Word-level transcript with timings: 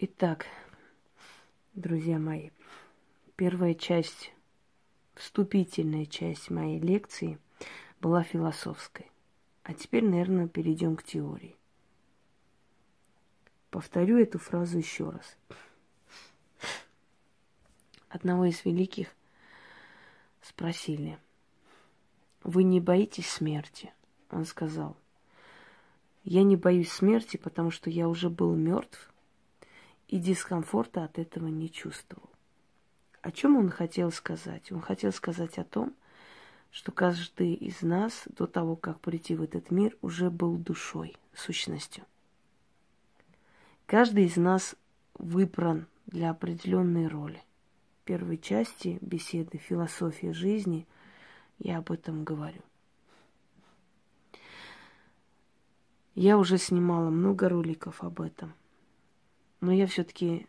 Итак, 0.00 0.46
друзья 1.74 2.20
мои, 2.20 2.50
первая 3.34 3.74
часть, 3.74 4.32
вступительная 5.16 6.06
часть 6.06 6.50
моей 6.50 6.78
лекции 6.78 7.40
была 8.00 8.22
философской. 8.22 9.10
А 9.64 9.74
теперь, 9.74 10.04
наверное, 10.04 10.46
перейдем 10.46 10.94
к 10.94 11.02
теории. 11.02 11.56
Повторю 13.70 14.18
эту 14.18 14.38
фразу 14.38 14.78
еще 14.78 15.10
раз. 15.10 15.36
Одного 18.08 18.44
из 18.44 18.64
великих 18.64 19.08
спросили, 20.42 21.18
вы 22.44 22.62
не 22.62 22.80
боитесь 22.80 23.28
смерти? 23.28 23.92
Он 24.30 24.44
сказал, 24.44 24.96
я 26.22 26.44
не 26.44 26.54
боюсь 26.54 26.92
смерти, 26.92 27.36
потому 27.36 27.72
что 27.72 27.90
я 27.90 28.08
уже 28.08 28.30
был 28.30 28.54
мертв 28.54 29.12
и 30.08 30.18
дискомфорта 30.18 31.04
от 31.04 31.18
этого 31.18 31.46
не 31.48 31.70
чувствовал. 31.70 32.30
О 33.20 33.30
чем 33.30 33.56
он 33.56 33.70
хотел 33.70 34.10
сказать? 34.10 34.72
Он 34.72 34.80
хотел 34.80 35.12
сказать 35.12 35.58
о 35.58 35.64
том, 35.64 35.94
что 36.70 36.92
каждый 36.92 37.54
из 37.54 37.82
нас 37.82 38.24
до 38.26 38.46
того, 38.46 38.74
как 38.74 39.00
прийти 39.00 39.34
в 39.34 39.42
этот 39.42 39.70
мир, 39.70 39.96
уже 40.00 40.30
был 40.30 40.56
душой, 40.56 41.16
сущностью. 41.34 42.04
Каждый 43.86 44.24
из 44.24 44.36
нас 44.36 44.76
выбран 45.14 45.86
для 46.06 46.30
определенной 46.30 47.06
роли. 47.06 47.42
В 48.00 48.04
первой 48.04 48.38
части 48.38 48.98
беседы 49.00 49.58
«Философия 49.58 50.32
жизни» 50.32 50.86
я 51.58 51.78
об 51.78 51.90
этом 51.90 52.24
говорю. 52.24 52.62
Я 56.14 56.38
уже 56.38 56.58
снимала 56.58 57.10
много 57.10 57.48
роликов 57.48 58.02
об 58.02 58.20
этом– 58.20 58.54
но 59.60 59.72
я 59.72 59.86
все-таки, 59.86 60.46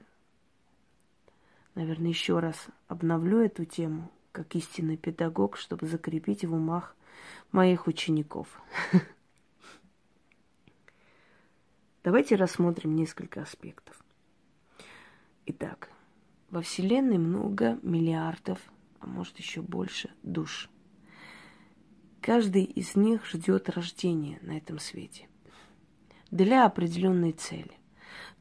наверное, 1.76 2.10
еще 2.10 2.40
раз 2.40 2.68
обновлю 2.88 3.40
эту 3.40 3.66
тему 3.66 4.12
как 4.32 4.56
истинный 4.56 4.98
педагог, 4.98 5.58
чтобы 5.58 5.88
закрепить 5.88 6.46
в 6.46 6.54
умах 6.54 6.96
моих 7.52 7.88
учеников. 7.88 8.62
Давайте 12.04 12.36
рассмотрим 12.36 12.96
несколько 12.96 13.42
аспектов. 13.42 14.02
Итак, 15.48 15.90
во 16.50 16.62
Вселенной 16.62 17.18
много 17.18 17.80
миллиардов, 17.82 18.60
а 19.00 19.08
может 19.08 19.38
еще 19.40 19.62
больше, 19.62 20.12
душ. 20.24 20.70
Каждый 22.22 22.64
из 22.64 22.96
них 22.96 23.26
ждет 23.26 23.70
рождения 23.70 24.40
на 24.42 24.58
этом 24.58 24.78
свете 24.80 25.28
для 26.32 26.66
определенной 26.66 27.32
цели. 27.32 27.79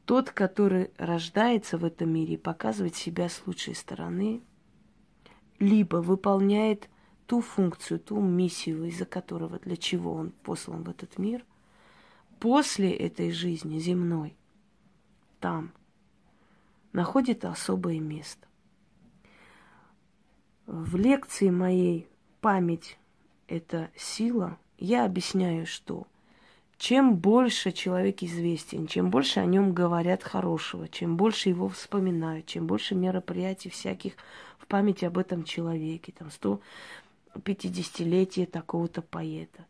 Тот, 0.09 0.31
который 0.31 0.89
рождается 0.97 1.77
в 1.77 1.85
этом 1.85 2.09
мире 2.09 2.33
и 2.33 2.37
показывает 2.37 2.95
себя 2.95 3.29
с 3.29 3.43
лучшей 3.45 3.75
стороны, 3.75 4.41
либо 5.59 5.97
выполняет 5.97 6.89
ту 7.27 7.41
функцию, 7.41 7.99
ту 7.99 8.19
миссию, 8.19 8.85
из-за 8.85 9.05
которого, 9.05 9.59
для 9.59 9.77
чего 9.77 10.13
он 10.13 10.31
послан 10.31 10.81
в 10.81 10.89
этот 10.89 11.19
мир, 11.19 11.45
после 12.39 12.91
этой 12.91 13.29
жизни 13.29 13.77
земной, 13.77 14.35
там, 15.39 15.73
находит 16.91 17.45
особое 17.45 17.99
место. 17.99 18.47
В 20.65 20.95
лекции 20.95 21.51
моей 21.51 22.07
«Память– 22.41 22.97
это 23.47 23.91
сила» 23.95 24.57
я 24.79 25.05
объясняю, 25.05 25.67
что– 25.67 26.07
чем 26.79 27.17
больше 27.17 27.73
человек 27.73 28.23
известен, 28.23 28.87
чем 28.87 29.09
больше 29.09 29.41
о 29.41 29.45
нем 29.45 29.73
говорят 29.73 30.23
хорошего, 30.23 30.87
чем 30.87 31.17
больше 31.17 31.49
его 31.49 31.67
вспоминают, 31.67 32.45
чем 32.45 32.67
больше 32.67 32.95
мероприятий 32.95 33.69
всяких 33.69 34.13
в 34.57 34.65
памяти 34.65 35.03
об 35.03 35.17
этом 35.17 35.43
человеке, 35.43 36.13
там 36.17 36.29
150-летие 37.35 38.45
такого-то 38.45 39.01
поэта, 39.01 39.65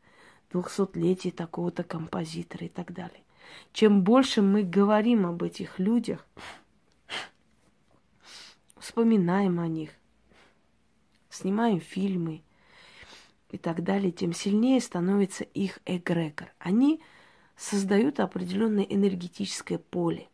200-летие 0.51 1.31
такого-то 1.31 1.83
композитора 1.83 2.67
и 2.67 2.69
так 2.69 2.93
далее. 2.93 3.23
Чем 3.73 4.03
больше 4.03 4.43
мы 4.43 4.61
говорим 4.61 5.25
об 5.25 5.41
этих 5.41 5.79
людях, 5.79 6.27
вспоминаем 8.77 9.59
о 9.59 9.67
них, 9.67 9.89
снимаем 11.31 11.79
фильмы, 11.79 12.43
и 13.51 13.57
так 13.57 13.83
далее, 13.83 14.11
тем 14.11 14.33
сильнее 14.33 14.79
становится 14.81 15.43
их 15.43 15.79
эгрегор. 15.85 16.53
Они 16.59 17.01
создают 17.55 18.19
определенное 18.19 18.83
энергетическое 18.83 19.77
поле. 19.77 20.29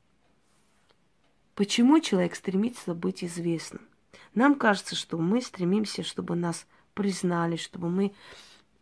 Почему 1.56 2.00
человек 2.00 2.36
стремится 2.36 2.94
быть 2.94 3.24
известным? 3.24 3.88
Нам 4.34 4.56
кажется, 4.56 4.96
что 4.96 5.18
мы 5.18 5.42
стремимся, 5.42 6.04
чтобы 6.04 6.36
нас 6.36 6.68
признали, 6.94 7.56
чтобы 7.56 7.90
мы 7.90 8.14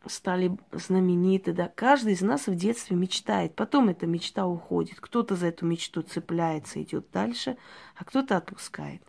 стали 0.05 0.57
знамениты, 0.71 1.53
да. 1.53 1.67
Каждый 1.69 2.13
из 2.13 2.21
нас 2.21 2.47
в 2.47 2.55
детстве 2.55 2.97
мечтает, 2.97 3.55
потом 3.55 3.89
эта 3.89 4.07
мечта 4.07 4.45
уходит. 4.45 4.99
Кто-то 4.99 5.35
за 5.35 5.47
эту 5.47 5.65
мечту 5.65 6.01
цепляется, 6.01 6.81
идет 6.81 7.09
дальше, 7.11 7.57
а 7.95 8.03
кто-то 8.03 8.37
отпускает. 8.37 9.01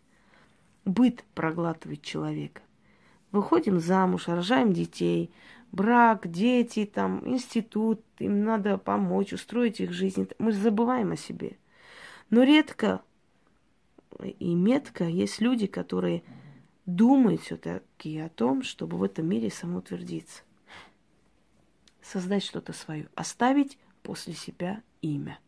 Быт 0.85 1.25
проглатывает 1.35 2.03
человека. 2.03 2.61
Выходим 3.35 3.81
замуж, 3.81 4.29
рожаем 4.29 4.73
детей, 4.73 5.33
брак, 5.73 6.31
дети, 6.31 6.87
там, 6.87 7.29
институт, 7.29 8.01
им 8.21 8.45
надо 8.45 8.79
помочь, 8.79 9.33
устроить 9.33 9.81
их 9.81 9.91
жизнь. 9.91 10.29
Мы 10.39 10.53
забываем 10.53 11.11
о 11.11 11.17
себе. 11.17 11.59
Но 12.31 12.45
редко 12.45 13.03
и 14.21 14.55
метко 14.55 15.03
есть 15.03 15.41
люди, 15.41 15.67
которые 15.67 16.23
думают 16.87 17.41
все-таки 17.41 18.21
о 18.21 18.29
том, 18.29 18.63
чтобы 18.63 18.99
в 18.99 19.03
этом 19.03 19.27
мире 19.27 19.51
самоутвердиться. 19.51 20.45
Создать 22.03 22.45
что-то 22.45 22.73
свое, 22.73 23.09
оставить 23.17 23.79
после 24.05 24.35
себя 24.35 24.81
имя. 25.03 25.41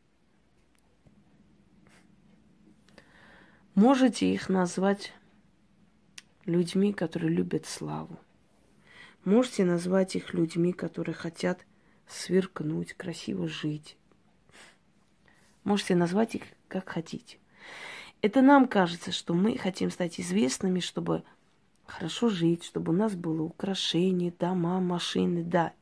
Можете 3.76 4.34
их 4.34 4.48
назвать 4.48 5.12
людьми, 6.46 6.92
которые 6.92 7.30
любят 7.30 7.66
славу. 7.66 8.18
Можете 9.24 9.64
назвать 9.64 10.16
их 10.16 10.32
людьми, 10.34 10.72
которые 10.72 11.14
хотят 11.14 11.66
сверкнуть, 12.06 12.94
красиво 12.94 13.48
жить. 13.48 13.96
Можете 15.64 15.96
назвать 15.96 16.36
их 16.36 16.44
как 16.68 16.88
хотите. 16.88 17.38
Это 18.22 18.40
нам 18.40 18.68
кажется, 18.68 19.12
что 19.12 19.34
мы 19.34 19.58
хотим 19.58 19.90
стать 19.90 20.20
известными, 20.20 20.80
чтобы 20.80 21.24
хорошо 21.86 22.28
жить, 22.28 22.64
чтобы 22.64 22.92
у 22.92 22.96
нас 22.96 23.14
было 23.14 23.42
украшение, 23.42 24.32
дома, 24.38 24.80
машины, 24.80 25.42
да. 25.42 25.72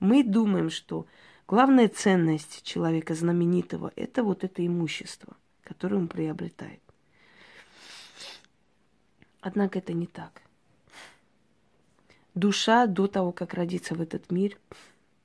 Мы 0.00 0.24
думаем, 0.24 0.70
что 0.70 1.06
главная 1.46 1.88
ценность 1.88 2.62
человека 2.62 3.14
знаменитого– 3.14 3.92
это 3.96 4.22
вот 4.22 4.44
это 4.44 4.66
имущество, 4.66 5.36
которое 5.62 5.96
он 5.96 6.08
приобретает. 6.08 6.83
Однако 9.44 9.78
это 9.78 9.92
не 9.92 10.06
так. 10.06 10.40
Душа 12.34 12.86
до 12.86 13.06
того, 13.08 13.30
как 13.30 13.52
родиться 13.52 13.94
в 13.94 14.00
этот 14.00 14.30
мир, 14.30 14.58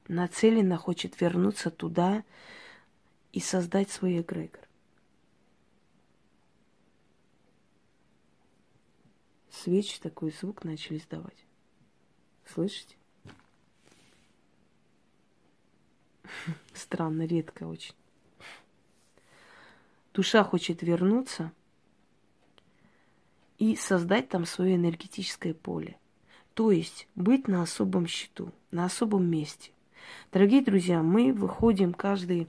нацелена 0.10 0.76
хочет 0.76 1.22
вернуться 1.22 1.72
туда 1.72 2.26
и 3.32 3.40
создать 3.40 3.90
свой 3.90 4.20
эгрегор. 4.20 4.68
Свечи 9.50 10.02
такой 10.02 10.32
звук 10.32 10.66
начали 10.66 10.98
издавать. 10.98 11.46
Слышите? 12.46 12.98
Странно, 16.74 17.26
редко 17.26 17.64
очень. 17.64 17.96
Душа 20.14 20.44
хочет 20.44 20.82
вернуться– 20.82 21.54
и 23.60 23.76
создать 23.76 24.30
там 24.30 24.46
свое 24.46 24.76
энергетическое 24.76 25.54
поле. 25.54 25.98
То 26.54 26.72
есть 26.72 27.08
быть 27.16 27.48
на 27.48 27.62
особом 27.62 28.08
счету, 28.08 28.52
на 28.72 28.86
особом 28.86 29.30
месте. 29.30 29.72
Дорогие 30.32 30.64
друзья, 30.64 31.04
мы 31.04 31.34
выходим 31.34 31.94
каждый 31.94 32.48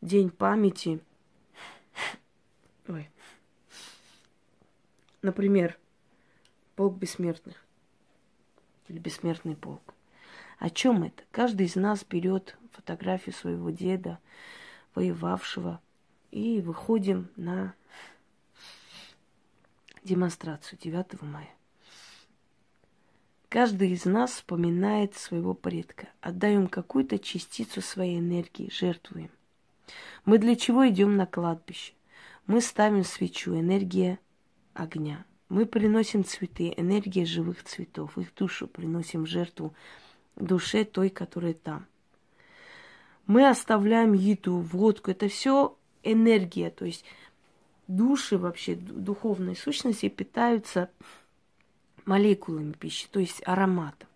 день 0.00 0.30
памяти. 0.30 1.00
Ой. 2.88 3.08
Например, 5.22 5.78
полк 6.74 6.98
бессмертных 6.98 7.64
или 8.88 8.98
бессмертный 8.98 9.56
полк. 9.56 9.94
О 10.58 10.70
чем 10.70 11.04
это? 11.04 11.22
Каждый 11.30 11.66
из 11.66 11.76
нас 11.76 12.04
берет 12.04 12.56
фотографию 12.72 13.34
своего 13.34 13.70
деда, 13.70 14.18
воевавшего, 14.94 15.80
и 16.30 16.60
выходим 16.60 17.28
на 17.36 17.74
демонстрацию 20.06 20.78
9 20.78 21.20
мая. 21.22 21.50
Каждый 23.48 23.92
из 23.92 24.04
нас 24.04 24.32
вспоминает 24.32 25.14
своего 25.14 25.54
предка. 25.54 26.08
Отдаем 26.20 26.68
какую-то 26.68 27.18
частицу 27.18 27.80
своей 27.80 28.18
энергии, 28.18 28.70
жертвуем. 28.72 29.30
Мы 30.24 30.38
для 30.38 30.56
чего 30.56 30.88
идем 30.88 31.16
на 31.16 31.26
кладбище? 31.26 31.92
Мы 32.46 32.60
ставим 32.60 33.04
свечу, 33.04 33.54
энергия 33.54 34.18
огня. 34.74 35.24
Мы 35.48 35.66
приносим 35.66 36.24
цветы, 36.24 36.74
энергия 36.76 37.24
живых 37.24 37.62
цветов. 37.64 38.18
Их 38.18 38.34
душу 38.34 38.66
приносим 38.66 39.26
жертву 39.26 39.74
душе 40.34 40.84
той, 40.84 41.08
которая 41.08 41.54
там. 41.54 41.86
Мы 43.26 43.48
оставляем 43.48 44.12
еду, 44.12 44.58
водку. 44.58 45.10
Это 45.10 45.28
все 45.28 45.76
энергия. 46.02 46.70
То 46.70 46.84
есть 46.84 47.04
души 47.88 48.38
вообще, 48.38 48.74
духовные 48.74 49.56
сущности 49.56 50.08
питаются 50.08 50.90
молекулами 52.04 52.72
пищи, 52.72 53.08
то 53.10 53.20
есть 53.20 53.42
ароматом. 53.46 54.08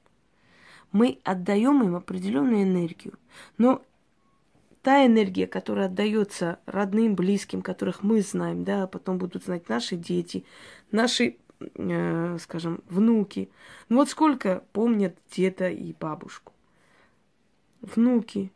Мы 0.92 1.18
отдаем 1.24 1.82
им 1.82 1.94
определенную 1.94 2.62
энергию. 2.62 3.14
Но 3.58 3.82
та 4.82 5.06
энергия, 5.06 5.46
которая 5.46 5.86
отдается 5.86 6.58
родным, 6.66 7.14
близким, 7.14 7.62
которых 7.62 8.02
мы 8.02 8.22
знаем, 8.22 8.64
да, 8.64 8.86
потом 8.86 9.18
будут 9.18 9.44
знать 9.44 9.68
наши 9.68 9.96
дети, 9.96 10.44
наши, 10.90 11.36
э, 11.60 12.38
скажем, 12.40 12.82
внуки. 12.88 13.50
Ну 13.88 13.96
вот 13.96 14.08
сколько 14.08 14.64
помнят 14.72 15.16
деда 15.30 15.68
и 15.68 15.92
бабушку. 15.92 16.52
Внуки, 17.82 18.52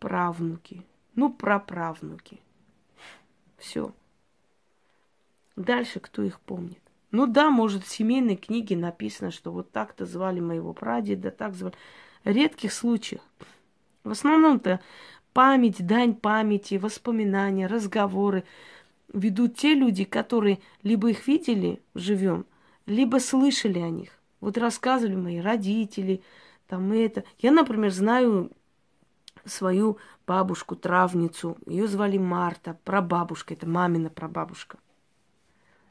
правнуки, 0.00 0.84
ну, 1.14 1.32
праправнуки. 1.32 2.40
Все. 3.58 3.92
Дальше 5.56 6.00
кто 6.00 6.22
их 6.22 6.38
помнит? 6.40 6.80
Ну 7.10 7.26
да, 7.26 7.50
может, 7.50 7.84
в 7.84 7.88
семейной 7.88 8.36
книге 8.36 8.76
написано, 8.76 9.30
что 9.30 9.50
вот 9.50 9.72
так-то 9.72 10.04
звали 10.04 10.40
моего 10.40 10.72
прадеда, 10.74 11.30
так 11.30 11.54
звали. 11.54 11.74
Редких 12.24 12.72
случаях. 12.72 13.22
В 14.04 14.10
основном-то 14.10 14.80
память, 15.32 15.86
дань 15.86 16.14
памяти, 16.14 16.74
воспоминания, 16.74 17.66
разговоры 17.66 18.44
ведут 19.12 19.56
те 19.56 19.74
люди, 19.74 20.04
которые 20.04 20.58
либо 20.82 21.10
их 21.10 21.26
видели 21.26 21.80
живем, 21.94 22.44
либо 22.86 23.18
слышали 23.18 23.78
о 23.78 23.88
них. 23.88 24.10
Вот 24.40 24.58
рассказывали 24.58 25.16
мои 25.16 25.38
родители, 25.40 26.22
там 26.68 26.92
это. 26.92 27.24
Я, 27.38 27.52
например, 27.52 27.92
знаю 27.92 28.50
свою 29.44 29.98
бабушку, 30.26 30.76
травницу. 30.76 31.56
Ее 31.66 31.86
звали 31.86 32.18
Марта, 32.18 32.78
прабабушка, 32.84 33.54
это 33.54 33.66
мамина 33.66 34.10
прабабушка. 34.10 34.78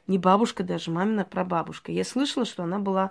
Не 0.06 0.18
бабушка 0.18 0.62
даже, 0.62 0.90
мамина 0.90 1.24
прабабушка. 1.24 1.90
Я 1.90 2.04
слышала, 2.04 2.44
что 2.44 2.62
она 2.62 2.78
была, 2.78 3.10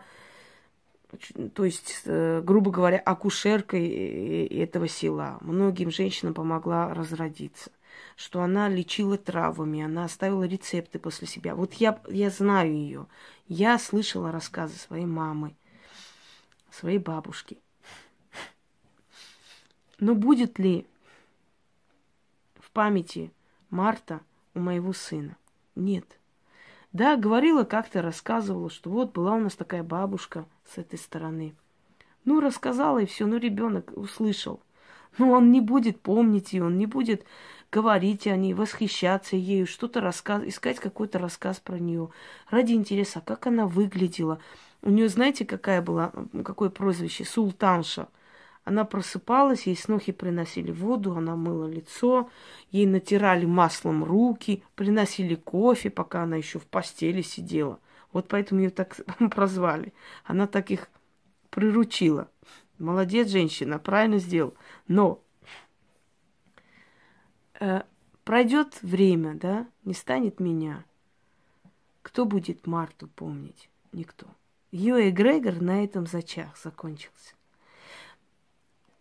то 1.54 1.66
есть, 1.66 2.02
э, 2.06 2.42
грубо 2.42 2.72
говоря, 2.72 2.98
акушеркой 3.00 4.46
этого 4.48 4.88
села. 4.88 5.38
Многим 5.42 5.92
женщинам 5.92 6.34
помогла 6.34 6.94
разродиться. 6.94 7.72
Что 8.16 8.42
она 8.42 8.70
лечила 8.70 9.18
травами, 9.18 9.82
она 9.82 10.06
оставила 10.06 10.44
рецепты 10.44 11.00
после 11.00 11.28
себя. 11.28 11.56
Вот 11.56 11.74
я, 11.76 12.02
я 12.08 12.30
знаю 12.30 12.74
ее. 12.74 13.08
Я 13.48 13.78
слышала 13.78 14.32
рассказы 14.32 14.78
своей 14.78 15.06
мамы, 15.06 15.56
своей 16.72 16.98
бабушки. 16.98 17.58
Но 20.00 20.14
будет 20.14 20.60
ли 20.60 20.86
в 22.60 22.72
памяти 22.72 23.32
Марта 23.70 24.22
у 24.54 24.60
моего 24.60 24.94
сына? 24.94 25.38
Нет. 25.76 26.20
Да, 26.96 27.18
говорила 27.18 27.66
как-то, 27.66 28.02
рассказывала, 28.02 28.70
что 28.70 28.90
вот 28.90 29.12
была 29.12 29.34
у 29.34 29.40
нас 29.40 29.54
такая 29.54 29.84
бабушка 29.84 30.46
с 30.64 30.78
этой 30.78 30.98
стороны. 30.98 31.54
Ну, 32.24 32.40
рассказала 32.40 33.00
и 33.00 33.06
все, 33.06 33.26
ну, 33.26 33.36
ребенок 33.36 33.92
услышал. 33.98 34.62
Но 35.18 35.32
он 35.32 35.52
не 35.52 35.60
будет 35.60 36.00
помнить 36.00 36.54
ее, 36.54 36.64
он 36.64 36.78
не 36.78 36.86
будет 36.86 37.26
говорить 37.70 38.28
о 38.28 38.38
ней, 38.38 38.54
восхищаться 38.54 39.36
ею, 39.36 39.68
что-то 39.68 40.00
рассказывать, 40.00 40.54
искать 40.54 40.80
какой-то 40.80 41.20
рассказ 41.20 41.60
про 41.60 41.78
нее. 41.78 42.12
Ради 42.50 42.72
интереса, 42.72 43.20
как 43.20 43.46
она 43.46 43.68
выглядела. 43.68 44.40
У 44.82 44.90
нее, 44.90 45.10
знаете, 45.10 45.44
какая 45.44 45.82
была, 45.82 46.14
какое 46.46 46.70
прозвище? 46.70 47.26
Султанша– 47.26 48.08
она 48.66 48.84
просыпалась, 48.84 49.68
ей 49.68 49.78
снохи 49.78 50.12
приносили 50.12 50.72
воду, 50.72 51.16
она 51.16 51.36
мыла 51.36 51.68
лицо, 51.68 52.32
ей 52.72 52.88
натирали 52.88 53.46
маслом 53.46 54.04
руки, 54.04 54.64
приносили 54.74 55.36
кофе, 55.36 55.92
пока 55.92 56.24
она 56.24 56.36
еще 56.36 56.58
в 56.58 56.66
постели 56.66 57.22
сидела. 57.22 57.80
Вот 58.12 58.28
поэтому 58.28 58.62
ее 58.62 58.72
так 58.72 59.00
прозвали. 59.32 59.94
Она 60.24 60.48
так 60.48 60.72
их 60.72 60.90
приручила. 61.52 62.28
Молодец, 62.80 63.30
женщина, 63.30 63.78
правильно 63.78 64.18
сделал. 64.18 64.56
Но 64.88 65.24
э, 67.60 67.84
пройдет 68.24 68.82
время, 68.82 69.36
да, 69.36 69.68
не 69.84 69.94
станет 69.94 70.40
меня. 70.40 70.84
Кто 72.02 72.26
будет 72.26 72.66
Марту 72.66 73.08
помнить? 73.10 73.70
Никто. 73.92 74.26
Ее 74.72 75.10
эгрегор 75.10 75.62
на 75.62 75.84
этом 75.84 76.08
зачах 76.08 76.58
закончился. 76.58 77.36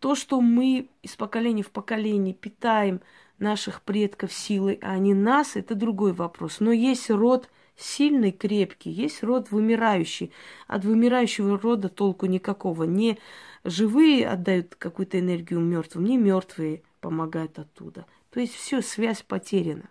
То, 0.04 0.14
что 0.14 0.42
мы 0.42 0.90
из 1.00 1.16
поколения 1.16 1.62
в 1.62 1.70
поколение 1.70 2.34
питаем 2.34 3.00
наших 3.38 3.80
предков 3.80 4.34
силой, 4.34 4.78
а 4.82 4.98
не 4.98 5.14
нас, 5.14 5.56
это 5.56 5.74
другой 5.74 6.12
вопрос. 6.12 6.60
Но 6.60 6.72
есть 6.72 7.08
род 7.08 7.48
сильный, 7.74 8.30
крепкий, 8.30 8.90
есть 8.90 9.22
род 9.22 9.50
вымирающий. 9.50 10.30
От 10.66 10.84
вымирающего 10.84 11.58
рода 11.58 11.88
толку 11.88 12.26
никакого. 12.26 12.84
Не 12.84 13.18
живые 13.64 14.28
отдают 14.28 14.74
какую-то 14.74 15.18
энергию 15.18 15.60
мертвым, 15.60 16.04
не 16.04 16.18
мертвые 16.18 16.82
помогают 17.00 17.58
оттуда. 17.58 18.04
То 18.28 18.40
есть 18.40 18.54
все, 18.54 18.82
связь 18.82 19.22
потеряна. 19.22 19.88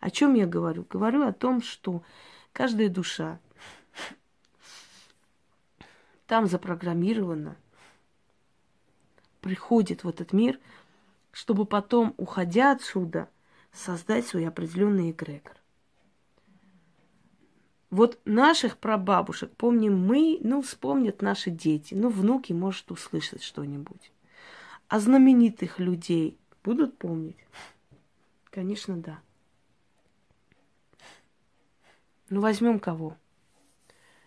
О 0.00 0.10
чем 0.10 0.34
я 0.34 0.46
говорю? 0.46 0.84
Говорю 0.90 1.22
о 1.22 1.32
том, 1.32 1.62
что 1.62 2.02
каждая 2.52 2.88
душа 2.88 3.38
там 6.26 6.48
запрограммирована 6.48 7.56
приходит 9.44 10.04
в 10.04 10.08
этот 10.08 10.32
мир, 10.32 10.58
чтобы 11.30 11.66
потом, 11.66 12.14
уходя 12.16 12.72
отсюда, 12.72 13.28
создать 13.72 14.26
свой 14.26 14.48
определенный 14.48 15.10
эгрегор. 15.10 15.54
Вот 17.90 18.18
наших 18.24 18.78
прабабушек 18.78 19.54
помним 19.54 19.98
мы, 19.98 20.38
ну, 20.42 20.62
вспомнят 20.62 21.20
наши 21.20 21.50
дети, 21.50 21.92
ну, 21.92 22.08
внуки, 22.08 22.54
может, 22.54 22.90
услышать 22.90 23.42
что-нибудь. 23.42 24.12
А 24.88 24.98
знаменитых 24.98 25.78
людей 25.78 26.38
будут 26.62 26.96
помнить? 26.96 27.36
Конечно, 28.44 28.96
да. 28.96 29.20
Ну, 32.30 32.40
возьмем 32.40 32.80
кого? 32.80 33.18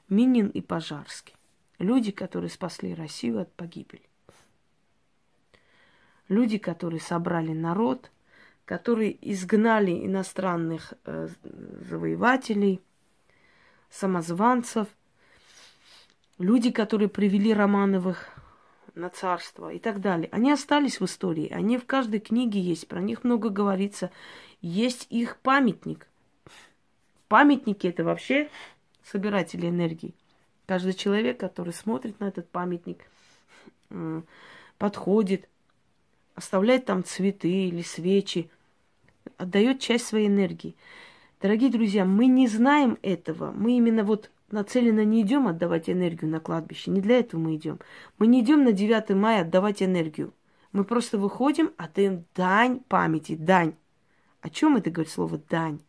Минин 0.10 0.50
и 0.50 0.62
Пожарский. 0.62 1.36
Люди, 1.80 2.12
которые 2.12 2.52
спасли 2.52 2.94
Россию 2.94 3.42
от 3.42 3.52
погибели 3.54 4.08
люди, 6.30 6.58
которые 6.58 7.00
собрали 7.00 7.52
народ, 7.52 8.12
которые 8.66 9.18
изгнали 9.32 10.06
иностранных 10.06 10.94
э, 11.06 11.30
завоевателей, 11.90 12.82
самозванцев, 13.90 14.88
люди, 16.38 16.72
которые 16.72 17.10
привели 17.10 17.54
Романовых 17.54 18.30
на 18.94 19.10
царство 19.10 19.72
и 19.72 19.80
так 19.80 20.02
далее. 20.02 20.28
Они 20.32 20.52
остались 20.52 21.00
в 21.00 21.06
истории, 21.06 21.50
они 21.50 21.78
в 21.78 21.86
каждой 21.86 22.20
книге 22.20 22.60
есть, 22.60 22.88
про 22.88 23.00
них 23.00 23.24
много 23.24 23.50
говорится. 23.50 24.12
Есть 24.62 25.08
их 25.10 25.38
памятник. 25.38 26.08
Памятники 27.28 27.88
это 27.88 28.04
вообще 28.04 28.50
собиратели 29.04 29.70
энергии. 29.70 30.16
Каждый 30.66 30.94
человек, 30.94 31.40
который 31.40 31.74
смотрит 31.74 32.20
на 32.20 32.28
этот 32.28 32.50
памятник, 32.50 33.06
подходит, 34.78 35.48
оставляет 36.38 36.86
там 36.86 37.04
цветы 37.04 37.68
или 37.68 37.82
свечи, 37.82 38.52
отдает 39.38 39.80
часть 39.80 40.06
своей 40.06 40.28
энергии. 40.28 40.76
Дорогие 41.42 41.72
друзья, 41.72 42.06
мы 42.06 42.28
не 42.28 42.48
знаем 42.48 43.00
этого. 43.02 43.52
Мы 43.52 43.78
именно 43.78 44.04
вот 44.04 44.30
нацеленно 44.52 45.04
не 45.04 45.24
идем 45.24 45.48
отдавать 45.48 45.90
энергию 45.90 46.30
на 46.30 46.40
кладбище. 46.40 46.92
Не 46.92 47.02
для 47.02 47.20
этого 47.20 47.40
мы 47.42 47.56
идем. 47.56 47.80
Мы 48.20 48.28
не 48.28 48.42
идем 48.42 48.64
на 48.64 48.72
9 48.72 49.10
мая 49.16 49.42
отдавать 49.42 49.82
энергию. 49.82 50.32
Мы 50.74 50.84
просто 50.84 51.18
выходим, 51.18 51.72
отдаем 51.76 52.24
дань 52.36 52.82
памяти, 52.82 53.36
дань. 53.36 53.74
О 54.42 54.52
чем 54.52 54.78
это 54.78 54.92
говорит 54.92 55.12
слово 55.12 55.40
дань? 55.50 55.80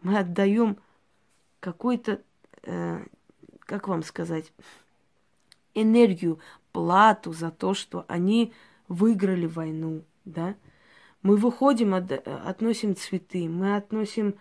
Мы 0.00 0.18
отдаем 0.18 0.78
какой-то, 1.60 2.22
э, 2.62 3.04
как 3.60 3.86
вам 3.86 4.02
сказать, 4.02 4.50
энергию, 5.74 6.38
плату 6.72 7.34
за 7.34 7.50
то, 7.50 7.74
что 7.74 8.06
они 8.08 8.54
выиграли 8.90 9.46
войну, 9.46 10.04
да. 10.26 10.56
Мы 11.22 11.36
выходим, 11.36 11.94
от, 11.94 12.10
относим 12.12 12.96
цветы, 12.96 13.48
мы 13.48 13.76
относим 13.76 14.34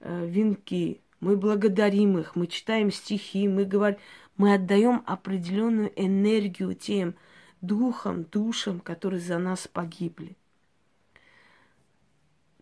э, 0.00 0.26
венки, 0.26 1.00
мы 1.20 1.36
благодарим 1.36 2.18
их, 2.18 2.34
мы 2.34 2.48
читаем 2.48 2.90
стихи, 2.90 3.46
мы 3.46 3.64
говорим, 3.64 3.98
мы 4.36 4.52
отдаем 4.52 5.02
определенную 5.06 5.92
энергию 5.94 6.74
тем 6.74 7.14
духам, 7.60 8.24
душам, 8.24 8.80
которые 8.80 9.20
за 9.20 9.38
нас 9.38 9.68
погибли. 9.68 10.36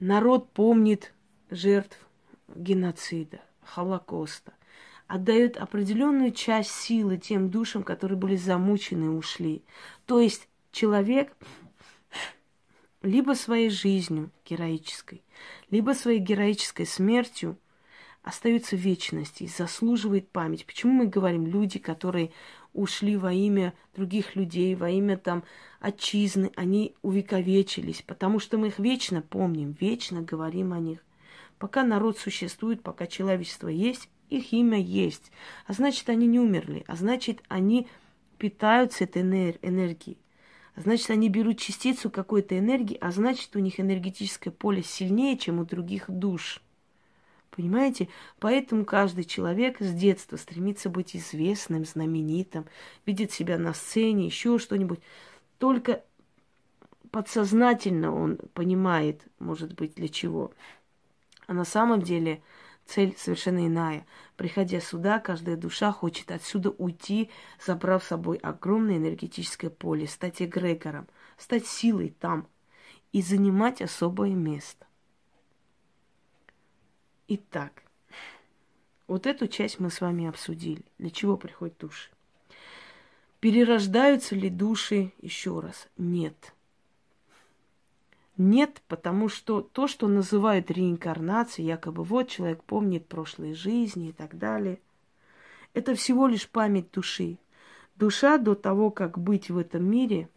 Народ 0.01 0.51
помнит 0.53 1.15
жертв 1.51 1.97
геноцида, 2.55 3.41
Холокоста, 3.63 4.53
отдает 5.07 5.57
определенную 5.57 6.33
часть 6.33 6.73
силы 6.73 7.17
тем 7.17 7.49
душам, 7.49 7.85
которые 7.85 8.19
были 8.19 8.37
замучены 8.37 9.07
и 9.07 9.17
ушли. 9.17 9.65
То 10.05 10.21
есть 10.21 10.49
человек 10.73 11.37
либо 13.03 13.35
своей 13.35 13.71
жизнью 13.71 14.31
героической, 14.45 15.23
либо 15.71 15.93
своей 15.93 16.19
героической 16.19 16.87
смертью 16.87 17.59
остается 18.23 18.77
в 18.77 18.81
вечности 18.81 19.45
и 19.45 19.49
заслуживает 19.49 20.31
память. 20.31 20.67
Почему 20.67 20.93
мы 20.93 21.07
говорим 21.07 21.47
люди, 21.47 21.79
которые 21.79 22.33
ушли 22.73 23.17
во 23.17 23.33
имя 23.33 23.75
других 23.95 24.37
людей, 24.37 24.75
во 24.75 24.89
имя 24.89 25.17
там 25.17 25.45
отчизны, 25.81 26.53
они 26.57 26.95
увековечились, 27.03 28.03
потому 28.03 28.39
что 28.39 28.59
мы 28.59 28.69
их 28.69 28.79
вечно 28.79 29.21
помним, 29.21 29.77
вечно 29.79 30.23
говорим 30.23 30.73
о 30.73 30.79
них. 30.79 31.01
Пока 31.59 31.85
народ 31.85 32.19
существует, 32.19 32.83
пока 32.83 33.07
человечество 33.07 33.69
есть, 33.69 34.09
их 34.31 34.53
имя 34.53 34.81
есть. 34.81 35.31
А 35.67 35.75
значит, 35.75 36.09
они 36.09 36.27
не 36.27 36.41
умерли. 36.41 36.85
А 36.87 36.97
значит, 36.97 37.43
они 37.49 37.87
питаются 38.39 39.05
этой 39.05 39.23
энергией. 39.23 40.17
Значит, 40.77 41.11
они 41.11 41.29
берут 41.29 41.59
частицу 41.59 42.11
какой-то 42.11 42.59
энергии, 42.59 42.97
а 43.01 43.11
значит, 43.11 43.55
у 43.57 43.59
них 43.59 43.79
энергетическое 43.79 44.53
поле 44.53 44.83
сильнее, 44.83 45.37
чем 45.37 45.59
у 45.59 45.65
других 45.65 46.05
душ. 46.09 46.63
Понимаете? 47.51 48.09
Поэтому 48.39 48.87
каждый 48.87 49.25
человек 49.25 49.81
с 49.81 49.93
детства 49.93 50.37
стремится 50.37 50.89
быть 50.89 51.15
известным, 51.15 51.85
знаменитым, 51.85 52.65
видит 53.05 53.31
себя 53.31 53.59
на 53.59 53.75
сцене, 53.75 54.25
еще 54.25 54.59
что-нибудь. 54.59 55.01
Только 55.59 56.03
подсознательно 57.11 58.15
он 58.15 58.39
понимает, 58.55 59.23
может 59.39 59.75
быть, 59.75 59.95
для 59.95 60.09
чего. 60.09 60.53
А 61.47 61.53
на 61.53 61.67
самом 61.67 62.01
деле 62.01 62.43
цель 62.87 63.15
совершенно 63.17 63.67
иная. 63.67 64.07
Приходя 64.37 64.81
сюда, 64.81 65.19
каждая 65.19 65.57
душа 65.57 65.93
хочет 65.93 66.31
отсюда 66.31 66.71
уйти, 66.71 67.31
забрав 67.65 68.05
с 68.05 68.09
собой 68.09 68.37
огромное 68.39 68.97
энергетическое 68.97 69.71
поле, 69.71 70.07
стать 70.07 70.43
эгрегором, 70.43 71.09
стать 71.37 71.67
силой 71.67 72.15
там 72.19 72.47
и 73.13 73.23
занимать 73.23 73.83
особое 73.83 74.31
место. 74.31 74.87
Итак, 77.29 77.83
вот 79.07 79.27
эту 79.27 79.49
часть 79.49 79.79
мы 79.79 79.91
с 79.91 80.01
вами 80.01 80.27
обсудили. 80.27 80.85
Для 80.99 81.11
чего 81.11 81.37
приходят 81.37 81.79
души? 81.79 82.11
Перерождаются 83.41 84.35
ли 84.35 84.51
души 84.51 85.13
еще 85.21 85.61
раз? 85.61 85.89
Нет. 85.97 86.55
Нет, 88.39 88.83
потому 88.89 89.29
что 89.29 89.61
то, 89.61 89.87
что 89.87 90.09
называют 90.09 90.71
реинкарнацией, 90.71 91.69
якобы 91.69 92.03
вот 92.03 92.29
человек 92.29 92.65
помнит 92.65 93.07
прошлые 93.07 93.55
жизни 93.55 94.09
и 94.09 94.13
так 94.13 94.39
далее, 94.39 94.81
это 95.75 95.95
всего 95.95 96.27
лишь 96.27 96.49
память 96.49 96.91
души. 96.93 97.39
Душа 97.97 98.39
до 98.39 98.55
того, 98.55 98.91
как 98.91 99.19
быть 99.19 99.51
в 99.51 99.59
этом 99.59 99.85
мире, 99.85 100.31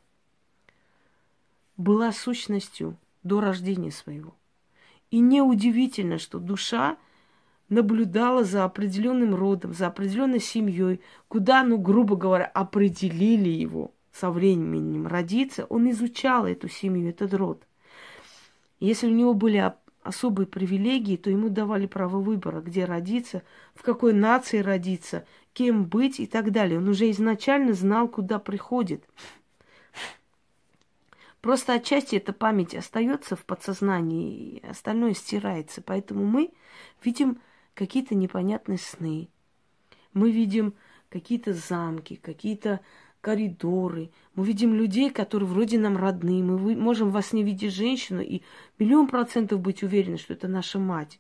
была 1.78 2.12
сущностью 2.12 2.98
до 3.24 3.40
рождения 3.40 3.92
своего. 3.92 4.36
И 5.10 5.20
неудивительно, 5.20 6.18
что 6.18 6.40
душа 6.40 6.98
наблюдала 7.70 8.44
за 8.44 8.66
определенным 8.66 9.34
родом, 9.34 9.74
за 9.74 9.88
определенной 9.88 10.42
семьей, 10.42 11.00
куда, 11.30 11.64
ну, 11.64 11.78
грубо 11.78 12.18
говоря, 12.18 12.46
определили 12.46 13.50
его 13.50 13.94
со 14.12 14.30
временем 14.32 15.08
родиться, 15.08 15.66
он 15.66 15.90
изучал 15.92 16.46
эту 16.46 16.68
семью, 16.68 17.10
этот 17.10 17.34
род– 17.34 17.66
если 18.80 19.08
у 19.08 19.12
него 19.12 19.34
были 19.34 19.74
особые 20.04 20.48
привилегии, 20.48 21.18
то 21.18 21.30
ему 21.30 21.50
давали 21.50 21.88
право 21.88 22.20
выбора, 22.20 22.62
где 22.62 22.86
родиться, 22.86 23.44
в 23.74 23.82
какой 23.82 24.14
нации 24.14 24.60
родиться, 24.60 25.26
кем 25.54 25.86
быть 25.86 26.20
и 26.20 26.28
так 26.28 26.52
далее. 26.52 26.78
Он 26.78 26.88
уже 26.88 27.10
изначально 27.12 27.74
знал, 27.74 28.08
куда 28.08 28.40
приходит. 28.40 29.04
Просто 31.42 31.74
отчасти 31.74 32.16
эта 32.16 32.34
память 32.34 32.74
остается 32.74 33.36
в 33.36 33.46
подсознании, 33.46 34.60
и 34.60 34.66
остальное 34.66 35.14
стирается. 35.14 35.82
Поэтому 35.82 36.26
мы 36.26 36.52
видим 37.04 37.40
какие-то 37.76 38.16
непонятные 38.16 38.80
сны. 38.80 39.30
Мы 40.14 40.32
видим 40.32 40.74
какие-то 41.10 41.54
замки, 41.54 42.16
какие-то 42.16 42.80
коридоры. 43.26 44.12
Мы 44.36 44.46
видим 44.46 44.76
людей, 44.76 45.10
которые 45.10 45.50
вроде 45.50 45.80
нам 45.80 45.98
родные. 45.98 46.44
Мы 46.44 46.76
можем 46.76 47.10
во 47.10 47.24
сне 47.24 47.42
видеть 47.42 47.74
женщину 47.74 48.22
и 48.22 48.44
миллион 48.78 49.08
процентов 49.08 49.62
быть 49.62 49.82
уверены, 49.82 50.18
что 50.18 50.34
это 50.34 50.48
наша 50.48 50.78
мать. 50.78 51.20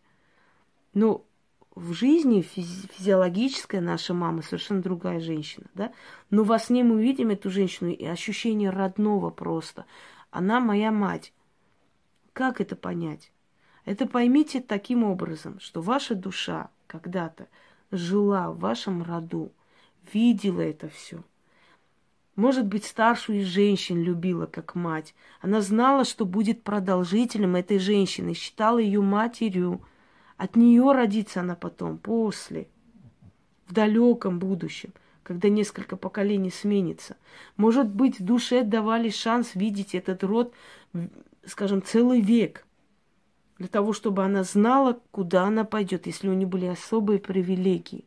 Но 0.93 1.25
в 1.73 1.93
жизни 1.93 2.41
физи- 2.43 2.91
физиологическая 2.93 3.81
наша 3.81 4.13
мама 4.13 4.43
совершенно 4.43 4.83
другая 4.83 5.19
женщина, 5.19 5.65
да? 5.73 5.91
Но 6.29 6.43
во 6.43 6.59
сне 6.59 6.83
мы 6.83 7.01
видим 7.01 7.31
эту 7.31 7.49
женщину 7.49 7.89
и 7.89 8.05
ощущение 8.05 8.69
родного 8.69 9.31
просто. 9.31 9.87
Она 10.29 10.59
моя 10.59 10.91
мать. 10.91 11.33
Как 12.33 12.61
это 12.61 12.75
понять? 12.75 13.31
Это 13.83 14.05
поймите 14.05 14.61
таким 14.61 15.03
образом, 15.03 15.59
что 15.59 15.81
ваша 15.81 16.13
душа 16.13 16.69
когда-то 16.85 17.47
жила 17.89 18.51
в 18.51 18.59
вашем 18.59 19.01
роду, 19.01 19.51
видела 20.13 20.61
это 20.61 20.87
все– 20.87 21.23
может 22.35 22.65
быть, 22.65 22.85
старшую 22.85 23.41
из 23.41 23.47
женщин 23.47 24.01
любила 24.01 24.45
как 24.45 24.75
мать. 24.75 25.15
Она 25.41 25.61
знала, 25.61 26.03
что 26.03 26.25
будет 26.25 26.63
продолжителем 26.63 27.55
этой 27.55 27.79
женщины, 27.79 28.33
считала 28.33 28.77
ее 28.77 29.01
матерью. 29.01 29.81
От 30.37 30.55
нее 30.55 30.91
родится 30.91 31.41
она 31.41 31.55
потом, 31.55 31.97
после, 31.97 32.67
в 33.67 33.73
далеком 33.73 34.39
будущем, 34.39 34.93
когда 35.23 35.47
несколько 35.47 35.95
поколений 35.95 36.51
сменится. 36.51 37.15
Может 37.55 37.87
быть, 37.87 38.19
в 38.19 38.25
душе 38.25 38.63
давали 38.63 39.09
шанс 39.09 39.55
видеть 39.55 39.95
этот 39.95 40.23
род, 40.25 40.53
скажем, 41.45 41.81
целый 41.81 42.19
век, 42.19 42.65
для 43.57 43.69
того, 43.69 43.93
чтобы 43.93 44.25
она 44.25 44.43
знала, 44.43 44.99
куда 45.11 45.43
она 45.43 45.63
пойдет, 45.63 46.07
если 46.07 46.27
у 46.27 46.33
нее 46.33 46.47
были 46.47 46.65
особые 46.65 47.19
привилегии. 47.19 48.03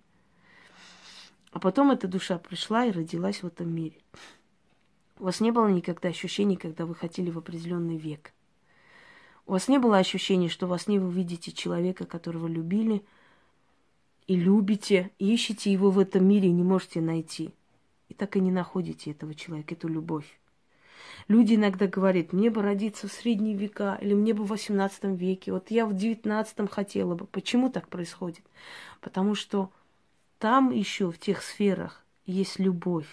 А 1.59 1.61
потом 1.61 1.91
эта 1.91 2.07
душа 2.07 2.39
пришла 2.39 2.85
и 2.85 2.93
родилась 2.93 3.43
в 3.43 3.47
этом 3.49 3.75
мире. 3.75 3.97
У 5.19 5.25
вас 5.25 5.41
не 5.41 5.51
было 5.51 5.67
никогда 5.67 6.09
ощущений, 6.09 6.55
когда 6.55 6.87
вы 6.87 6.95
хотели 6.95 7.31
в 7.33 7.39
определенный 7.39 7.97
век. 7.97 8.33
У 9.45 9.51
вас 9.51 9.67
не 9.67 9.79
было 9.79 9.99
ощущения, 9.99 10.49
что 10.49 10.69
во 10.69 10.79
сне 10.79 11.01
вы 11.01 11.11
видите 11.11 11.51
человека, 11.51 12.07
которого 12.07 12.47
любили 12.47 13.03
и 14.29 14.37
любите, 14.37 15.11
и 15.19 15.35
ищете 15.35 15.73
его 15.73 15.91
в 15.91 15.99
этом 15.99 16.29
мире 16.29 16.47
и 16.47 16.53
не 16.53 16.63
можете 16.63 17.01
найти. 17.01 17.53
И 18.09 18.15
так 18.15 18.37
и 18.37 18.41
не 18.41 18.53
находите 18.53 19.11
этого 19.11 19.35
человека, 19.35 19.75
эту 19.75 19.89
любовь. 19.89 20.39
Люди 21.27 21.57
иногда 21.57 21.89
говорят, 21.89 22.33
мне 22.33 22.51
бы 22.51 22.63
родиться 22.63 23.09
в 23.09 23.13
средние 23.13 23.57
века, 23.57 23.99
или 24.01 24.15
мне 24.15 24.33
бы 24.33 24.45
в 24.45 24.51
18 24.51 25.19
веке. 25.19 25.51
Вот 25.51 25.73
я 25.73 25.87
в 25.87 25.97
19 25.97 26.71
хотела 26.71 27.17
бы. 27.17 27.27
Почему 27.27 27.69
так 27.69 27.89
происходит? 27.89 28.45
Потому 29.01 29.35
что 29.35 29.73
там 30.39 30.71
еще 30.71 31.11
в 31.11 31.19
тех 31.19 31.43
сферах 31.43 32.05
есть 32.25 32.59
любовь. 32.59 33.09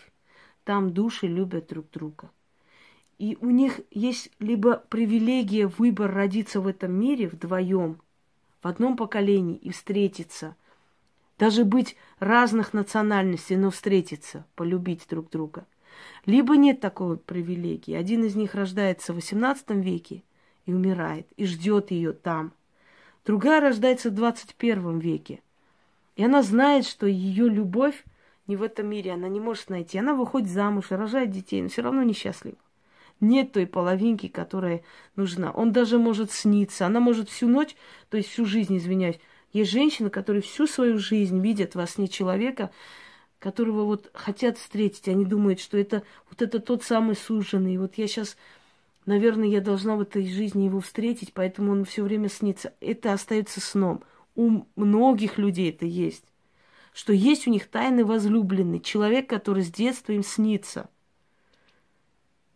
Там 0.63 0.93
души 0.93 1.27
любят 1.27 1.67
друг 1.67 1.89
друга. 1.91 2.29
И 3.17 3.37
у 3.41 3.49
них 3.49 3.79
есть 3.91 4.29
либо 4.39 4.77
привилегия 4.89 5.67
выбор 5.67 6.13
родиться 6.13 6.59
в 6.59 6.67
этом 6.67 6.91
мире 6.91 7.27
вдвоем, 7.27 7.99
в 8.61 8.67
одном 8.67 8.97
поколении 8.97 9.55
и 9.55 9.71
встретиться. 9.71 10.55
Даже 11.39 11.65
быть 11.65 11.95
разных 12.19 12.73
национальностей, 12.73 13.55
но 13.55 13.71
встретиться, 13.71 14.45
полюбить 14.55 15.05
друг 15.09 15.29
друга. 15.29 15.65
Либо 16.25 16.57
нет 16.57 16.79
такой 16.79 17.17
привилегии. 17.17 17.93
Один 17.93 18.23
из 18.25 18.35
них 18.35 18.53
рождается 18.53 19.13
в 19.13 19.17
XVIII 19.17 19.81
веке 19.81 20.23
и 20.65 20.73
умирает, 20.73 21.27
и 21.37 21.45
ждет 21.45 21.91
ее 21.91 22.11
там. 22.13 22.51
Другая 23.25 23.61
рождается 23.61 24.09
в 24.09 24.13
21 24.13 24.99
веке 24.99 25.41
и 26.15 26.23
она 26.23 26.43
знает, 26.43 26.85
что 26.85 27.07
ее 27.07 27.49
любовь 27.49 28.03
не 28.47 28.55
в 28.55 28.63
этом 28.63 28.87
мире, 28.87 29.11
она 29.11 29.27
не 29.27 29.39
может 29.39 29.69
найти. 29.69 29.97
Она 29.97 30.13
выходит 30.13 30.49
замуж, 30.49 30.91
рожает 30.91 31.31
детей, 31.31 31.61
но 31.61 31.69
все 31.69 31.81
равно 31.81 32.03
несчастлива. 32.03 32.57
Нет 33.19 33.53
той 33.53 33.65
половинки, 33.65 34.27
которая 34.27 34.83
нужна. 35.15 35.51
Он 35.51 35.71
даже 35.71 35.97
может 35.97 36.31
сниться. 36.31 36.85
Она 36.85 36.99
может 36.99 37.29
всю 37.29 37.47
ночь, 37.47 37.75
то 38.09 38.17
есть 38.17 38.29
всю 38.29 38.45
жизнь, 38.45 38.77
извиняюсь. 38.77 39.19
Есть 39.51 39.71
женщины, 39.71 40.09
которые 40.09 40.41
всю 40.41 40.67
свою 40.67 40.99
жизнь 40.99 41.39
видят 41.39 41.75
во 41.75 41.87
сне 41.87 42.07
человека, 42.07 42.71
которого 43.39 43.85
вот 43.85 44.09
хотят 44.13 44.57
встретить. 44.57 45.07
Они 45.07 45.25
думают, 45.25 45.59
что 45.59 45.77
это 45.77 46.03
вот 46.29 46.41
это 46.41 46.59
тот 46.59 46.83
самый 46.83 47.15
суженый. 47.15 47.77
Вот 47.77 47.95
я 47.95 48.07
сейчас, 48.07 48.37
наверное, 49.05 49.47
я 49.47 49.61
должна 49.61 49.95
в 49.95 50.01
этой 50.01 50.27
жизни 50.27 50.65
его 50.65 50.81
встретить, 50.81 51.33
поэтому 51.33 51.71
он 51.71 51.85
все 51.85 52.03
время 52.03 52.29
снится. 52.29 52.73
Это 52.79 53.13
остается 53.13 53.59
сном 53.59 54.03
у 54.35 54.65
многих 54.75 55.37
людей 55.37 55.69
это 55.69 55.85
есть, 55.85 56.25
что 56.93 57.13
есть 57.13 57.47
у 57.47 57.51
них 57.51 57.67
тайный 57.67 58.03
возлюбленный, 58.03 58.79
человек, 58.79 59.29
который 59.29 59.63
с 59.63 59.71
детства 59.71 60.11
им 60.11 60.23
снится. 60.23 60.89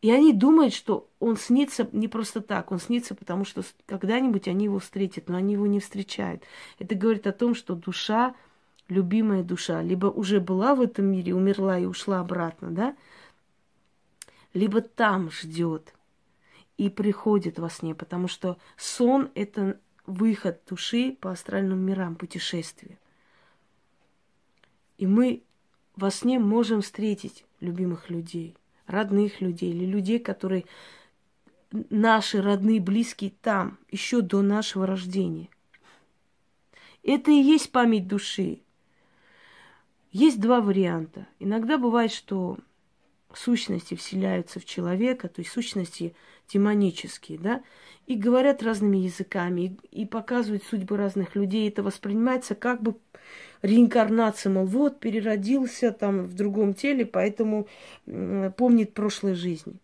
И 0.01 0.11
они 0.11 0.31
думают, 0.31 0.73
что 0.73 1.09
он 1.19 1.35
снится 1.35 1.87
не 1.91 2.07
просто 2.07 2.39
так, 2.39 2.71
он 2.71 2.79
снится, 2.79 3.15
потому 3.15 3.43
что 3.43 3.63
когда-нибудь 3.85 4.47
они 4.47 4.65
его 4.65 4.79
встретят, 4.79 5.27
но 5.27 5.35
они 5.35 5.53
его 5.53 5.67
не 5.67 5.81
встречают. 5.81 6.43
Это 6.79 6.95
говорит 6.95 7.27
о 7.27 7.33
том, 7.33 7.53
что 7.53 7.75
душа, 7.75 8.33
любимая 8.87 9.43
душа, 9.43 9.81
либо 9.81 10.07
уже 10.07 10.39
была 10.39 10.73
в 10.73 10.81
этом 10.81 11.05
мире, 11.05 11.35
умерла 11.35 11.77
и 11.77 11.85
ушла 11.85 12.21
обратно, 12.21 12.71
да, 12.71 12.95
либо 14.53 14.79
там 14.81 15.29
ждет 15.31 15.93
и 16.77 16.89
приходит 16.89 17.59
во 17.59 17.69
сне, 17.69 17.93
потому 17.93 18.29
что 18.29 18.57
сон– 18.77 19.29
это 19.35 19.79
выход 20.09 20.61
души 20.67 21.17
по 21.19 21.31
астральным 21.31 21.79
мирам, 21.79 22.15
путешествие. 22.15 22.97
И 24.97 25.07
мы 25.07 25.43
во 25.95 26.11
сне 26.11 26.39
можем 26.39 26.81
встретить 26.81 27.45
любимых 27.59 28.09
людей– 28.09 28.55
родных 28.89 29.39
людей 29.39 29.71
или 29.71 29.85
людей, 29.85 30.19
которые 30.19 30.65
наши 31.71 32.41
родные, 32.41 32.81
близкие 32.81 33.31
там, 33.41 33.77
еще 33.91 34.21
до 34.21 34.41
нашего 34.41 34.87
рождения. 34.87 35.49
Это 37.03 37.31
и 37.31 37.35
есть 37.35 37.71
память 37.71 38.07
души. 38.07 38.61
Есть 40.11 40.41
два 40.41 40.59
варианта. 40.59 41.27
Иногда 41.37 41.77
бывает, 41.77 42.11
что 42.11 42.57
сущности 43.33 43.93
вселяются 43.93 44.59
в 44.59 44.65
человека, 44.65 45.29
то 45.29 45.41
есть 45.41 45.51
сущности 45.51 46.15
демонические, 46.51 47.37
да, 47.37 47.63
и 48.07 48.15
говорят 48.15 48.63
разными 48.63 48.97
языками, 48.97 49.77
и, 49.91 50.01
и 50.01 50.05
показывают 50.05 50.63
судьбы 50.63 50.97
разных 50.97 51.35
людей. 51.35 51.69
Это 51.69 51.83
воспринимается 51.83 52.55
как 52.55 52.81
бы 52.81 52.95
реинкарнация, 53.61 54.51
мол, 54.51 54.65
вот, 54.65 54.99
переродился 54.99 55.91
там 55.91 56.25
в 56.25 56.33
другом 56.33 56.73
теле, 56.73 57.05
поэтому 57.05 57.67
помнит 58.05 58.93
прошлой 58.93 59.35
жизни. 59.35 59.75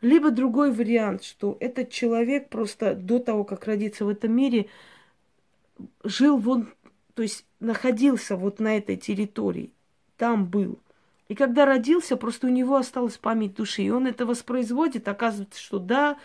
Либо 0.00 0.30
другой 0.30 0.72
вариант, 0.72 1.24
что 1.24 1.56
этот 1.60 1.90
человек 1.90 2.48
просто 2.48 2.94
до 2.94 3.18
того, 3.18 3.44
как 3.44 3.66
родиться 3.66 4.04
в 4.04 4.08
этом 4.08 4.32
мире, 4.32 4.66
жил 6.04 6.38
вон, 6.38 6.72
то 7.14 7.22
есть 7.22 7.44
находился 7.58 8.36
вот 8.36 8.60
на 8.60 8.76
этой 8.76 8.96
территории, 8.96 9.72
там 10.16 10.46
был. 10.46 10.78
И 11.28 11.34
когда 11.34 11.66
родился, 11.66 12.16
просто 12.16 12.46
у 12.46 12.50
него 12.50 12.76
осталась 12.76 13.18
память 13.18 13.54
души, 13.54 13.82
и 13.82 13.90
он 13.90 14.06
это 14.06 14.24
воспроизводит, 14.24 15.08
оказывается, 15.08 15.60
что 15.60 15.78
да, 15.78 16.18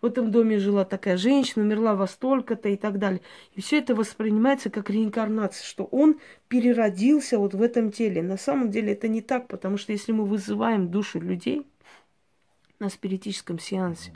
в 0.00 0.06
этом 0.06 0.32
доме 0.32 0.58
жила 0.58 0.84
такая 0.84 1.16
женщина, 1.16 1.64
умерла 1.64 1.94
во 1.94 2.08
столько-то 2.08 2.68
и 2.68 2.76
так 2.76 2.98
далее. 2.98 3.20
И 3.54 3.60
все 3.60 3.78
это 3.78 3.94
воспринимается 3.94 4.68
как 4.68 4.90
реинкарнация, 4.90 5.64
что 5.64 5.84
он 5.84 6.18
переродился 6.48 7.38
вот 7.38 7.54
в 7.54 7.62
этом 7.62 7.92
теле. 7.92 8.20
На 8.22 8.36
самом 8.36 8.70
деле 8.70 8.92
это 8.92 9.06
не 9.06 9.22
так, 9.22 9.46
потому 9.46 9.76
что 9.76 9.92
если 9.92 10.10
мы 10.10 10.24
вызываем 10.24 10.90
души 10.90 11.20
людей 11.20 11.64
на 12.80 12.90
спиритическом 12.90 13.60
сеансе, 13.60 14.12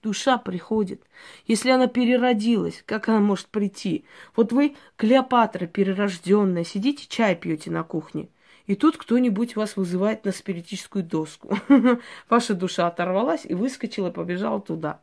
душа 0.00 0.38
приходит. 0.38 1.02
Если 1.46 1.70
она 1.70 1.88
переродилась, 1.88 2.82
как 2.86 3.08
она 3.08 3.20
может 3.20 3.46
прийти? 3.48 4.04
Вот 4.36 4.52
вы, 4.52 4.76
Клеопатра 4.96 5.66
перерожденная, 5.66 6.64
сидите, 6.64 7.06
чай 7.08 7.34
пьете 7.34 7.72
на 7.72 7.82
кухне– 7.82 8.28
и 8.72 8.74
тут 8.74 8.96
кто-нибудь 8.96 9.54
вас 9.54 9.76
вызывает 9.76 10.24
на 10.24 10.32
спиритическую 10.32 11.04
доску. 11.04 11.58
Ваша 12.30 12.54
душа 12.54 12.86
оторвалась 12.86 13.44
и 13.44 13.52
выскочила, 13.52 14.10
побежала 14.10 14.62
туда. 14.62 15.02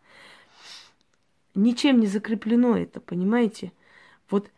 Ничем 1.53 1.99
не 1.99 2.07
закреплено 2.07 2.75
это, 2.75 2.99
понимаете? 2.99 3.71
Вот 4.27 4.49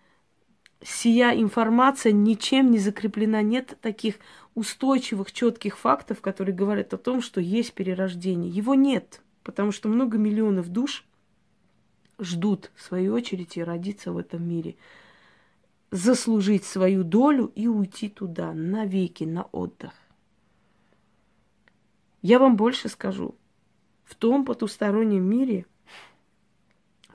сия 0.82 1.34
информация 1.34 2.14
ничем 2.14 2.72
не 2.72 2.78
закреплена. 2.78 3.42
Нет 3.42 3.78
таких 3.82 4.16
устойчивых, 4.56 5.34
четких 5.34 5.78
фактов, 5.78 6.22
которые 6.22 6.56
говорят 6.56 6.94
о 6.94 6.98
том, 6.98 7.22
что 7.22 7.42
есть 7.42 7.74
перерождение. 7.74 8.50
Его 8.50 8.76
нет, 8.76 9.20
потому 9.44 9.74
что 9.74 9.90
много 9.90 10.18
миллионов 10.18 10.70
душ 10.70 11.04
ждут 12.18 12.72
в 12.76 12.82
свою 12.82 13.14
очередь 13.14 13.58
и 13.58 13.64
родиться 13.64 14.14
в 14.14 14.18
этом 14.18 14.48
мире 14.48 14.78
заслужить 15.92 16.64
свою 16.64 17.04
долю 17.04 17.52
и 17.54 17.68
уйти 17.68 18.08
туда 18.08 18.54
навеки, 18.54 19.26
на 19.26 19.44
отдых. 19.52 19.94
Я 22.22 22.40
вам 22.40 22.56
больше 22.56 22.88
скажу. 22.88 23.36
В 24.06 24.16
том 24.16 24.46
потустороннем 24.46 25.24
мире, 25.24 25.66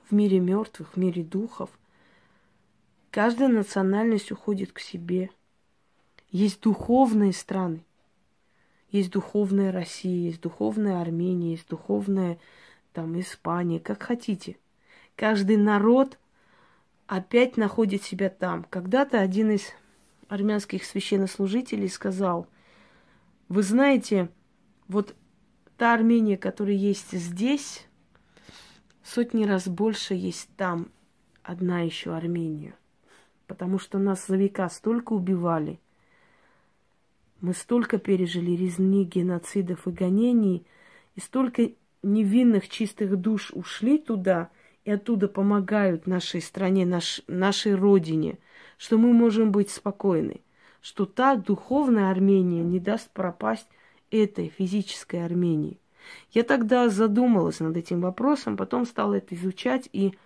в 0.08 0.14
мире 0.14 0.40
мертвых, 0.40 0.92
в 0.92 0.96
мире 0.96 1.22
духов, 1.22 1.70
каждая 3.10 3.48
национальность 3.48 4.30
уходит 4.30 4.72
к 4.72 4.78
себе. 4.78 5.30
Есть 6.30 6.60
духовные 6.60 7.32
страны. 7.32 7.84
Есть 8.90 9.10
духовная 9.10 9.72
Россия, 9.72 10.28
есть 10.28 10.40
духовная 10.40 11.00
Армения, 11.00 11.52
есть 11.52 11.68
духовная 11.68 12.38
там 12.92 13.18
Испания, 13.18 13.80
как 13.80 14.02
хотите. 14.02 14.58
Каждый 15.16 15.56
народ– 15.56 16.18
опять 17.06 17.56
находит 17.56 18.02
себя 18.02 18.30
там. 18.30 18.64
Когда-то 18.64 19.20
один 19.20 19.52
из 19.52 19.72
армянских 20.28 20.84
священнослужителей 20.84 21.88
сказал, 21.88 22.46
вы 23.48 23.62
знаете, 23.62 24.28
вот 24.88 25.14
та 25.76 25.94
Армения, 25.94 26.36
которая 26.36 26.74
есть 26.74 27.12
здесь, 27.12 27.86
сотни 29.02 29.44
раз 29.44 29.68
больше 29.68 30.14
есть 30.14 30.48
там 30.56 30.90
одна 31.42 31.80
еще 31.80 32.14
Армения. 32.14 32.74
Потому 33.46 33.78
что 33.78 33.98
нас 33.98 34.26
за 34.26 34.36
века 34.36 34.68
столько 34.68 35.12
убивали. 35.12 35.78
Мы 37.40 37.52
столько 37.52 37.98
пережили 37.98 38.52
резни, 38.52 39.04
геноцидов 39.04 39.86
и 39.86 39.90
гонений, 39.90 40.66
и 41.14 41.20
столько 41.20 41.70
невинных 42.02 42.68
чистых 42.68 43.16
душ 43.16 43.52
ушли 43.52 43.98
туда– 43.98 44.50
и 44.86 44.92
оттуда 44.92 45.26
помогают 45.26 46.06
нашей 46.06 46.40
стране, 46.40 46.86
наш, 46.86 47.20
нашей 47.26 47.74
родине, 47.74 48.38
что 48.78 48.98
мы 48.98 49.12
можем 49.12 49.50
быть 49.50 49.68
спокойны, 49.68 50.40
что 50.80 51.06
та 51.06 51.34
духовная 51.34 52.08
Армения 52.08 52.62
не 52.62 52.78
даст 52.78 53.10
пропасть 53.10 53.66
этой 54.12 54.48
физической 54.48 55.24
Армении. 55.24 55.80
Я 56.30 56.44
тогда 56.44 56.88
задумалась 56.88 57.58
над 57.58 57.76
этим 57.76 58.00
вопросом, 58.00 58.56
потом 58.56 58.86
стала 58.86 59.14
это 59.14 59.34
изучать, 59.34 59.88
и 59.92 60.16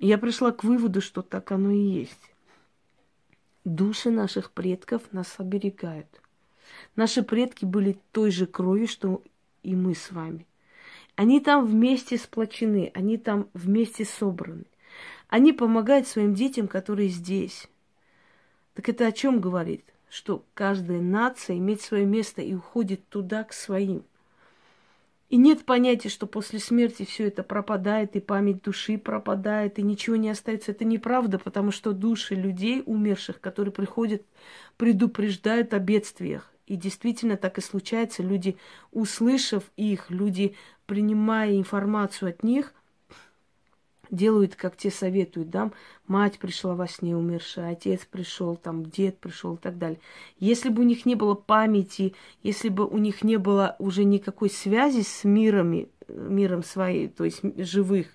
я 0.00 0.18
пришла 0.18 0.50
к 0.50 0.64
выводу, 0.64 1.00
что 1.00 1.22
так 1.22 1.52
оно 1.52 1.70
и 1.70 1.78
есть. 1.78 2.32
Души 3.64 4.10
наших 4.10 4.50
предков 4.50 5.02
нас 5.12 5.32
оберегают. 5.38 6.08
Наши 6.96 7.22
предки 7.22 7.64
были 7.64 7.96
той 8.10 8.32
же 8.32 8.46
крови, 8.46 8.86
что 8.86 9.22
и 9.62 9.76
мы 9.76 9.94
с 9.94 10.10
вами– 10.10 10.44
они 11.16 11.40
там 11.40 11.66
вместе 11.66 12.18
сплочены, 12.18 12.90
они 12.94 13.16
там 13.16 13.48
вместе 13.54 14.04
собраны. 14.04 14.64
Они 15.28 15.52
помогают 15.52 16.06
своим 16.06 16.34
детям, 16.34 16.68
которые 16.68 17.08
здесь. 17.08 17.68
Так 18.74 18.88
это 18.88 19.06
о 19.06 19.12
чем 19.12 19.40
говорит? 19.40 19.84
Что 20.08 20.44
каждая 20.54 21.00
нация 21.00 21.56
имеет 21.56 21.80
свое 21.80 22.04
место 22.04 22.42
и 22.42 22.54
уходит 22.54 23.08
туда 23.08 23.42
к 23.44 23.52
своим. 23.52 24.04
И 25.28 25.36
нет 25.36 25.64
понятия, 25.64 26.08
что 26.08 26.26
после 26.26 26.60
смерти 26.60 27.04
все 27.04 27.26
это 27.26 27.42
пропадает, 27.42 28.14
и 28.14 28.20
память 28.20 28.62
души 28.62 28.96
пропадает, 28.96 29.78
и 29.78 29.82
ничего 29.82 30.14
не 30.14 30.30
остается. 30.30 30.70
Это 30.70 30.84
неправда, 30.84 31.38
потому 31.38 31.72
что 31.72 31.92
души 31.92 32.36
людей, 32.36 32.82
умерших, 32.86 33.40
которые 33.40 33.72
приходят, 33.72 34.22
предупреждают 34.76 35.74
о 35.74 35.80
бедствиях. 35.80 36.52
И 36.66 36.76
действительно 36.76 37.36
так 37.36 37.58
и 37.58 37.60
случается. 37.60 38.22
Люди, 38.22 38.56
услышав 38.92 39.64
их, 39.76 40.10
люди 40.10 40.54
принимая 40.86 41.56
информацию 41.56 42.30
от 42.30 42.42
них, 42.42 42.72
делают, 44.10 44.54
как 44.54 44.76
те 44.76 44.90
советуют, 44.90 45.50
да, 45.50 45.72
мать 46.06 46.38
пришла 46.38 46.74
во 46.74 46.86
сне 46.86 47.16
умершая, 47.16 47.72
отец 47.72 48.06
пришел, 48.10 48.56
там, 48.56 48.86
дед 48.86 49.18
пришел 49.18 49.54
и 49.54 49.58
так 49.58 49.78
далее. 49.78 49.98
Если 50.38 50.68
бы 50.68 50.82
у 50.82 50.84
них 50.84 51.06
не 51.06 51.14
было 51.14 51.34
памяти, 51.34 52.14
если 52.42 52.68
бы 52.68 52.86
у 52.86 52.98
них 52.98 53.24
не 53.24 53.36
было 53.36 53.76
уже 53.78 54.04
никакой 54.04 54.50
связи 54.50 55.02
с 55.02 55.24
мирами, 55.24 55.88
миром 56.08 56.62
своей, 56.62 57.08
то 57.08 57.24
есть 57.24 57.40
живых, 57.58 58.06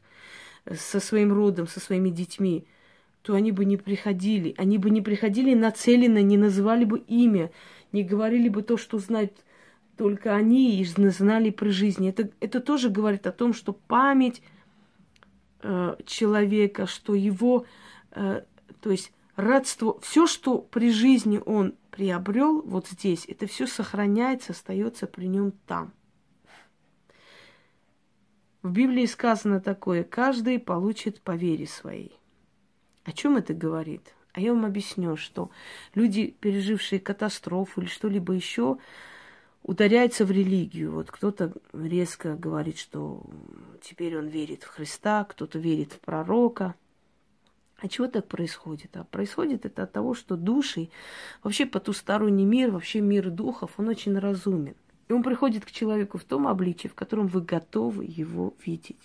со 0.73 0.99
своим 0.99 1.33
родом, 1.33 1.67
со 1.67 1.79
своими 1.79 2.09
детьми, 2.09 2.65
то 3.23 3.33
они 3.33 3.51
бы 3.51 3.65
не 3.65 3.77
приходили. 3.77 4.53
Они 4.57 4.77
бы 4.77 4.89
не 4.89 5.01
приходили 5.01 5.53
нацеленно, 5.53 6.21
не 6.21 6.37
называли 6.37 6.85
бы 6.85 6.99
имя, 6.99 7.51
не 7.91 8.03
говорили 8.03 8.49
бы 8.49 8.61
то, 8.61 8.77
что 8.77 8.99
знают 8.99 9.33
только 10.01 10.33
они 10.33 10.81
и 10.81 10.83
знали 10.83 11.51
при 11.51 11.69
жизни. 11.69 12.09
Это, 12.09 12.31
это 12.39 12.59
тоже 12.59 12.89
говорит 12.89 13.27
о 13.27 13.31
том, 13.31 13.53
что 13.53 13.71
память 13.71 14.41
э, 15.61 15.95
человека, 16.07 16.87
что 16.87 17.13
его, 17.13 17.67
э, 18.09 18.41
то 18.81 18.89
есть 18.89 19.13
родство, 19.35 19.99
все, 20.01 20.25
что 20.25 20.57
при 20.57 20.91
жизни 20.91 21.39
он 21.45 21.75
приобрел 21.91 22.63
вот 22.63 22.87
здесь, 22.87 23.25
это 23.27 23.45
все 23.45 23.67
сохраняется, 23.67 24.53
остается 24.53 25.05
при 25.05 25.27
нем 25.27 25.51
там. 25.67 25.93
В 28.63 28.71
Библии 28.71 29.05
сказано 29.05 29.61
такое, 29.61 30.03
каждый 30.03 30.57
получит 30.57 31.21
по 31.21 31.35
вере 31.35 31.67
своей. 31.67 32.17
О 33.03 33.11
чем 33.11 33.37
это 33.37 33.53
говорит? 33.53 34.15
А 34.33 34.41
я 34.41 34.51
вам 34.51 34.65
объясню, 34.65 35.15
что 35.15 35.51
люди, 35.93 36.35
пережившие 36.39 36.99
катастрофу 36.99 37.81
или 37.81 37.87
что-либо 37.87 38.33
еще, 38.33 38.79
ударяется 39.63 40.25
в 40.25 40.31
религию. 40.31 40.91
Вот 40.91 41.11
кто-то 41.11 41.53
резко 41.73 42.35
говорит, 42.35 42.77
что 42.77 43.23
теперь 43.81 44.17
он 44.17 44.27
верит 44.27 44.63
в 44.63 44.67
Христа, 44.67 45.23
кто-то 45.25 45.59
верит 45.59 45.93
в 45.93 45.99
пророка. 45.99 46.75
А 47.77 47.87
чего 47.87 48.07
так 48.07 48.27
происходит? 48.27 48.95
А 48.95 49.03
происходит 49.03 49.65
это 49.65 49.83
от 49.83 49.91
того, 49.91 50.13
что 50.13 50.35
души, 50.35 50.89
вообще 51.41 51.65
потусторонний 51.65 52.45
мир, 52.45 52.71
вообще 52.71 53.01
мир 53.01 53.29
духов, 53.31 53.71
он 53.77 53.87
очень 53.87 54.17
разумен. 54.17 54.75
И 55.07 55.13
он 55.13 55.23
приходит 55.23 55.65
к 55.65 55.71
человеку 55.71 56.17
в 56.17 56.23
том 56.23 56.47
обличии, 56.47 56.87
в 56.87 56.93
котором 56.93 57.27
вы 57.27 57.41
готовы 57.41 58.05
его 58.05 58.53
видеть. 58.63 59.01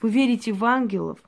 Вы 0.00 0.10
верите 0.10 0.52
в 0.52 0.64
ангелов, 0.64 1.22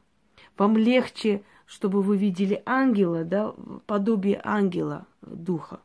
вам 0.59 0.77
легче, 0.77 1.43
чтобы 1.65 2.03
вы 2.03 2.17
видели 2.17 2.63
ангела, 2.67 3.25
да, 3.25 3.55
подобие 3.87 4.41
ангела, 4.43 5.07
духа. 5.23 5.81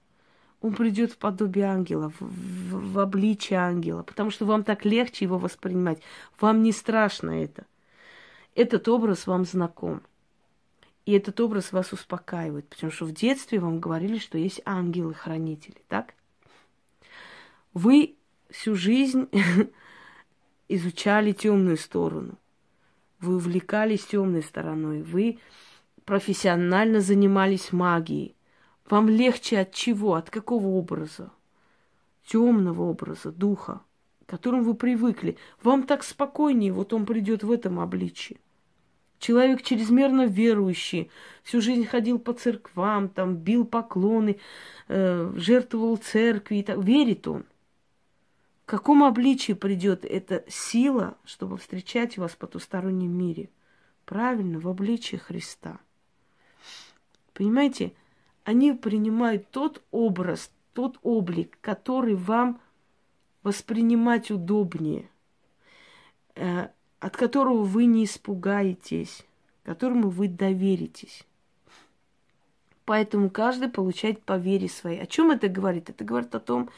Он 0.62 0.74
придет 0.74 1.12
в 1.12 1.17
подобие 1.17 1.65
ангела, 1.65 2.12
в, 2.12 2.21
в, 2.21 2.93
в 2.93 3.00
обличие 3.00 3.60
ангела, 3.60 4.04
потому 4.04 4.30
что 4.30 4.45
вам 4.45 4.63
так 4.63 4.86
легче 4.86 5.26
его 5.26 5.39
воспринимать. 5.39 6.02
Вам 6.39 6.62
не 6.62 6.71
страшно 6.71 7.32
это. 7.43 7.65
Этот 8.54 8.88
образ 8.88 9.26
вам 9.26 9.45
знаком. 9.45 10.02
И 11.08 11.13
этот 11.13 11.39
образ 11.39 11.71
вас 11.71 11.93
успокаивает, 11.93 12.67
потому 12.67 12.91
что 12.91 13.06
в 13.06 13.12
детстве 13.12 13.60
вам 13.60 13.80
говорили, 13.80 14.19
что 14.19 14.38
есть 14.38 14.62
ангелы-хранители, 14.65 15.82
так? 15.88 16.13
Вы 17.74 18.15
всю 18.52 18.76
жизнь 18.76 19.28
изучали 20.67 21.32
темную 21.32 21.78
сторону. 21.78 22.38
Вы 23.19 23.36
увлекались 23.38 24.06
темной 24.06 24.43
стороной. 24.43 25.02
Вы 25.02 25.39
профессионально 26.06 27.02
занимались 27.02 27.71
магией. 27.71 28.36
Вам 28.91 29.08
легче 29.08 29.60
от 29.60 29.73
чего? 29.73 30.15
От 30.15 30.30
какого 30.30 30.67
образа? 30.67 31.32
Темного 32.27 32.84
образа, 32.84 33.32
духа, 33.32 33.82
к 34.25 34.30
которому 34.30 34.63
вы 34.63 34.73
привыкли. 34.75 35.38
Вам 35.63 35.84
так 35.84 36.04
спокойнее, 36.04 36.73
вот 36.73 36.91
он 36.91 37.06
придет 37.06 37.41
в 37.41 37.51
этом 37.51 37.80
обличии. 37.80 38.41
Человек 39.17 39.62
чрезмерно 39.62 40.25
верующий, 40.25 41.10
всю 41.41 41.62
жизнь 41.62 41.86
ходил 41.86 42.19
по 42.19 42.34
церквам, 42.34 43.08
там 43.08 43.38
бил 43.38 43.63
поклоны, 43.63 44.39
э, 44.89 45.32
жертвовал 45.38 45.95
церкви, 45.95 46.58
и 46.58 46.63
так. 46.63 46.84
верит 46.84 47.27
он. 47.30 47.45
В 48.63 48.65
каком 48.65 49.06
обличии 49.06 49.54
придет 49.54 50.04
эта 50.04 50.43
сила, 50.49 51.17
чтобы 51.23 51.58
встречать 51.58 52.17
вас 52.17 52.32
в 52.34 52.38
потустороннем 52.38 53.12
мире? 53.17 53.49
Правильно, 54.04 54.60
в 54.60 54.67
обличии 54.67 55.15
Христа. 55.15 55.80
Понимаете, 57.34 57.93
они 58.43 58.73
принимают 58.73 59.49
тот 59.51 59.82
образ, 59.91 60.51
тот 60.73 60.99
облик, 61.04 61.58
который 61.62 62.15
вам 62.15 62.60
воспринимать 63.43 64.32
удобнее. 64.32 65.10
Э, 66.36 66.69
от 66.99 67.17
которого 67.17 67.63
вы 67.63 67.86
не 67.86 68.06
испугаетесь, 68.06 69.25
которому 69.63 70.10
вы 70.10 70.27
доверитесь. 70.27 71.25
Поэтому 72.86 73.30
каждый 73.30 73.69
получает 73.69 74.21
по 74.23 74.38
вере 74.38 74.69
своей. 74.69 75.01
О 75.01 75.06
чем 75.06 75.32
это 75.32 75.47
говорит? 75.47 75.89
Это 75.89 76.04
говорит 76.04 76.34
о 76.36 76.39
том, 76.39 76.69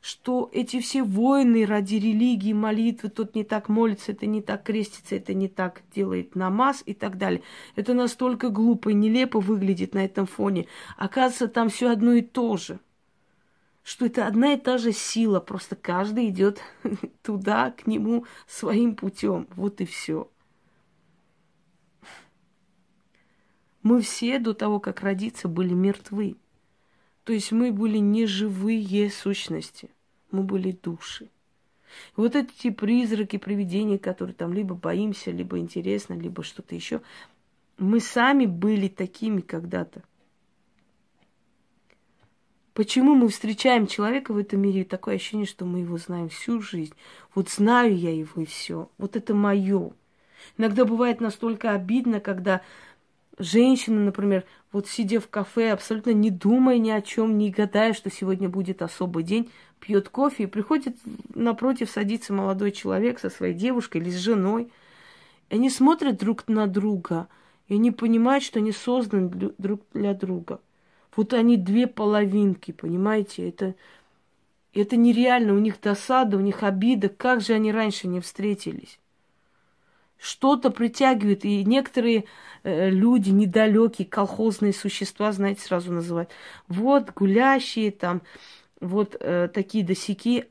что 0.00 0.48
эти 0.52 0.80
все 0.80 1.02
войны 1.02 1.66
ради 1.66 1.96
религии, 1.96 2.52
молитвы, 2.52 3.08
тот 3.08 3.34
не 3.34 3.44
так 3.44 3.68
молится, 3.68 4.12
это 4.12 4.26
не 4.26 4.42
так 4.42 4.62
крестится, 4.62 5.16
это 5.16 5.34
не 5.34 5.48
так 5.48 5.82
делает 5.94 6.34
намаз 6.34 6.82
и 6.86 6.94
так 6.94 7.18
далее. 7.18 7.42
Это 7.76 7.94
настолько 7.94 8.50
глупо 8.50 8.90
и 8.90 8.94
нелепо 8.94 9.40
выглядит 9.40 9.94
на 9.94 10.04
этом 10.04 10.26
фоне. 10.26 10.66
Оказывается, 10.96 11.48
там 11.48 11.68
все 11.68 11.90
одно 11.90 12.12
и 12.12 12.22
то 12.22 12.56
же 12.56 12.80
что 13.88 14.04
это 14.04 14.26
одна 14.26 14.52
и 14.52 14.58
та 14.58 14.76
же 14.76 14.92
сила, 14.92 15.40
просто 15.40 15.74
каждый 15.74 16.28
идет 16.28 16.60
туда, 17.22 17.70
к 17.70 17.86
нему 17.86 18.26
своим 18.46 18.94
путем. 18.94 19.48
Вот 19.56 19.80
и 19.80 19.86
все. 19.86 20.30
Мы 23.82 24.02
все 24.02 24.38
до 24.40 24.52
того, 24.52 24.78
как 24.78 25.00
родиться, 25.00 25.48
были 25.48 25.72
мертвы. 25.72 26.36
То 27.28 27.34
есть 27.34 27.52
мы 27.52 27.72
были 27.72 27.98
не 27.98 28.24
живые 28.24 29.10
сущности, 29.10 29.90
мы 30.30 30.42
были 30.44 30.70
души. 30.72 31.28
Вот 32.16 32.34
эти 32.34 32.70
призраки, 32.70 33.36
привидения, 33.36 33.98
которые 33.98 34.32
там 34.32 34.54
либо 34.54 34.74
боимся, 34.74 35.30
либо 35.30 35.58
интересно, 35.58 36.14
либо 36.14 36.42
что-то 36.42 36.74
еще, 36.74 37.02
мы 37.76 38.00
сами 38.00 38.46
были 38.46 38.88
такими 38.88 39.42
когда-то. 39.42 40.04
Почему 42.72 43.14
мы 43.14 43.28
встречаем 43.28 43.86
человека 43.86 44.32
в 44.32 44.38
этом 44.38 44.62
мире, 44.62 44.80
и 44.80 44.84
такое 44.84 45.16
ощущение, 45.16 45.44
что 45.44 45.66
мы 45.66 45.80
его 45.80 45.98
знаем 45.98 46.30
всю 46.30 46.62
жизнь. 46.62 46.94
Вот 47.34 47.50
знаю 47.50 47.94
я 47.94 48.10
его 48.10 48.40
и 48.40 48.46
все. 48.46 48.90
Вот 48.96 49.16
это 49.16 49.34
мое. 49.34 49.92
Иногда 50.56 50.86
бывает 50.86 51.20
настолько 51.20 51.72
обидно, 51.72 52.20
когда 52.20 52.62
женщина, 53.38 54.00
например, 54.00 54.44
вот 54.72 54.88
сидя 54.88 55.20
в 55.20 55.28
кафе, 55.28 55.72
абсолютно 55.72 56.10
не 56.10 56.30
думая 56.30 56.78
ни 56.78 56.90
о 56.90 57.00
чем, 57.00 57.38
не 57.38 57.50
гадая, 57.50 57.92
что 57.92 58.10
сегодня 58.10 58.48
будет 58.48 58.82
особый 58.82 59.24
день, 59.24 59.50
пьет 59.80 60.08
кофе 60.08 60.44
и 60.44 60.46
приходит 60.46 60.96
напротив, 61.34 61.90
садится 61.90 62.32
молодой 62.32 62.72
человек 62.72 63.18
со 63.18 63.30
своей 63.30 63.54
девушкой 63.54 64.00
или 64.00 64.10
с 64.10 64.16
женой. 64.16 64.70
И 65.50 65.54
они 65.54 65.70
смотрят 65.70 66.18
друг 66.18 66.46
на 66.48 66.66
друга, 66.66 67.28
и 67.68 67.74
они 67.74 67.90
понимают, 67.90 68.44
что 68.44 68.58
они 68.58 68.72
созданы 68.72 69.28
друг 69.28 69.82
для 69.92 70.14
друга. 70.14 70.60
Вот 71.16 71.32
они 71.32 71.56
две 71.56 71.86
половинки, 71.86 72.72
понимаете? 72.72 73.48
Это, 73.48 73.74
это 74.72 74.96
нереально. 74.96 75.54
У 75.54 75.58
них 75.58 75.80
досада, 75.80 76.36
у 76.36 76.40
них 76.40 76.62
обида. 76.62 77.08
Как 77.08 77.40
же 77.40 77.54
они 77.54 77.72
раньше 77.72 78.06
не 78.06 78.20
встретились? 78.20 79.00
Что-то 80.18 80.70
притягивает. 80.70 81.44
И 81.44 81.64
некоторые 81.64 82.24
э, 82.64 82.90
люди, 82.90 83.30
недалекие, 83.30 84.06
колхозные 84.06 84.72
существа, 84.72 85.32
знаете, 85.32 85.62
сразу 85.62 85.92
называют. 85.92 86.30
Вот 86.66 87.12
гулящие 87.14 87.90
там, 87.90 88.22
вот 88.80 89.16
э, 89.18 89.48
такие 89.52 89.84
досяки. 89.84 90.46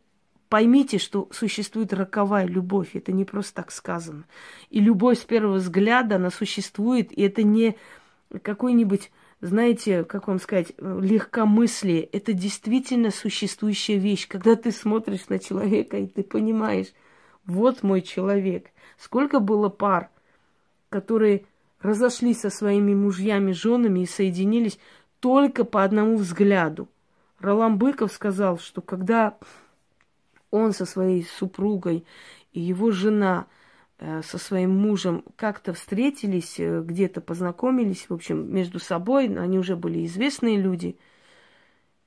Поймите, 0.49 0.97
что 0.97 1.27
существует 1.31 1.91
роковая 1.91 2.45
любовь. 2.45 2.95
Это 2.95 3.11
не 3.11 3.25
просто 3.25 3.55
так 3.55 3.71
сказано. 3.71 4.23
И 4.69 4.79
любовь 4.79 5.19
с 5.19 5.25
первого 5.25 5.55
взгляда, 5.55 6.15
она 6.15 6.31
существует. 6.31 7.11
И 7.11 7.21
это 7.21 7.43
не 7.43 7.75
какой-нибудь 8.41 9.11
знаете, 9.39 10.03
как 10.03 10.27
вам 10.27 10.39
сказать, 10.39 10.73
легкомыслие– 10.79 12.01
это 12.11 12.33
действительно 12.33 13.11
существующая 13.11 13.97
вещь. 13.97 14.27
Когда 14.27 14.55
ты 14.55 14.71
смотришь 14.71 15.29
на 15.29 15.37
человека, 15.37 15.97
и 15.97 16.07
ты 16.07 16.23
понимаешь, 16.23 16.87
вот 17.47 17.81
мой 17.81 18.01
человек. 18.01 18.67
Сколько 18.97 19.39
было 19.39 19.69
пар, 19.69 20.09
которые 20.89 21.45
разошлись 21.81 22.41
со 22.41 22.49
своими 22.49 22.93
мужьями, 22.93 23.51
женами 23.51 24.01
и 24.01 24.05
соединились 24.05 24.77
только 25.19 25.63
по 25.63 25.83
одному 25.83 26.17
взгляду. 26.17 26.87
Ролан 27.39 27.77
Быков 27.79 28.11
сказал, 28.11 28.59
что 28.59 28.81
когда 28.81 29.37
он 30.51 30.73
со 30.73 30.85
своей 30.85 31.23
супругой 31.23 32.05
и 32.51 32.59
его 32.59 32.91
жена– 32.91 33.47
Э, 33.99 34.21
со 34.21 34.37
своим 34.37 34.77
мужем 34.77 35.23
как-то 35.35 35.73
встретились, 35.73 36.59
э, 36.59 36.81
где-то 36.81 37.19
познакомились, 37.19 38.09
в 38.09 38.13
общем, 38.13 38.53
между 38.53 38.79
собой, 38.79 39.25
они 39.25 39.57
уже 39.57 39.75
были 39.75 40.05
известные 40.05 40.57
люди. 40.57 40.97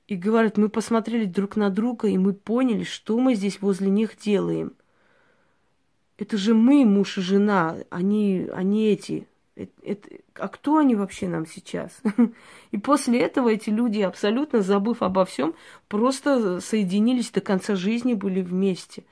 И 0.07 0.15
говорят, 0.15 0.57
мы 0.57 0.69
посмотрели 0.69 1.25
друг 1.25 1.57
на 1.57 1.69
друга, 1.69 2.07
и 2.07 2.17
мы 2.17 2.33
поняли, 2.33 2.83
что 2.83 3.19
мы 3.19 3.35
здесь 3.35 3.61
возле 3.61 3.89
них 3.89 4.17
делаем. 4.17 4.73
Это 6.21 6.37
же 6.37 6.53
мы, 6.53 6.85
муж 6.85 7.17
и 7.17 7.21
жена, 7.21 7.77
они, 7.89 8.47
они 8.53 8.89
эти. 8.89 9.27
Это, 9.55 9.71
это, 9.81 10.09
а 10.35 10.49
кто 10.49 10.77
они 10.77 10.93
вообще 10.93 11.27
нам 11.27 11.47
сейчас? 11.47 11.99
И 12.71 12.77
после 12.77 13.21
этого 13.21 13.49
эти 13.49 13.71
люди, 13.71 14.01
абсолютно 14.01 14.61
забыв 14.61 15.01
обо 15.01 15.25
всем, 15.25 15.55
просто 15.87 16.61
соединились 16.61 17.31
до 17.31 17.41
конца 17.41 17.73
жизни, 17.73 18.13
были 18.13 18.43
вместе. 18.43 19.03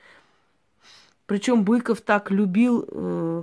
Причем 1.26 1.64
Быков 1.64 2.00
так 2.00 2.30
любил 2.30 2.86
э, 2.88 3.42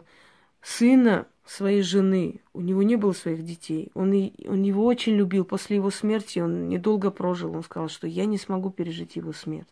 сына 0.62 1.28
своей 1.46 1.82
жены. 1.82 2.40
У 2.54 2.62
него 2.62 2.84
не 2.84 2.96
было 2.96 3.12
своих 3.12 3.44
детей. 3.44 3.92
Он, 3.96 4.32
он 4.48 4.64
его 4.64 4.86
очень 4.86 5.18
любил. 5.18 5.44
После 5.44 5.76
его 5.76 5.92
смерти 5.92 6.40
он 6.40 6.70
недолго 6.70 7.12
прожил. 7.12 7.54
Он 7.54 7.64
сказал, 7.64 7.90
что 7.90 8.08
я 8.08 8.24
не 8.24 8.38
смогу 8.38 8.70
пережить 8.70 9.18
его 9.18 9.34
смерть. 9.34 9.68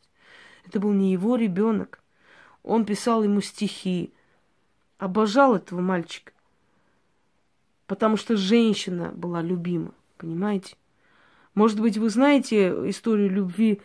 Это 0.66 0.82
был 0.82 0.92
не 0.92 1.14
его 1.14 1.38
ребенок. 1.38 2.02
Он 2.66 2.86
писал 2.86 3.24
ему 3.24 3.42
стихи. 3.42 4.12
Обожал 4.98 5.56
этого 5.56 5.82
мальчика. 5.82 6.34
Потому 7.88 8.18
что 8.18 8.36
женщина 8.36 9.12
была 9.16 9.42
любима. 9.42 9.94
Понимаете? 10.18 10.76
Может 11.54 11.80
быть, 11.80 11.98
вы 11.98 12.10
знаете 12.10 12.70
историю 12.90 13.30
любви 13.30 13.82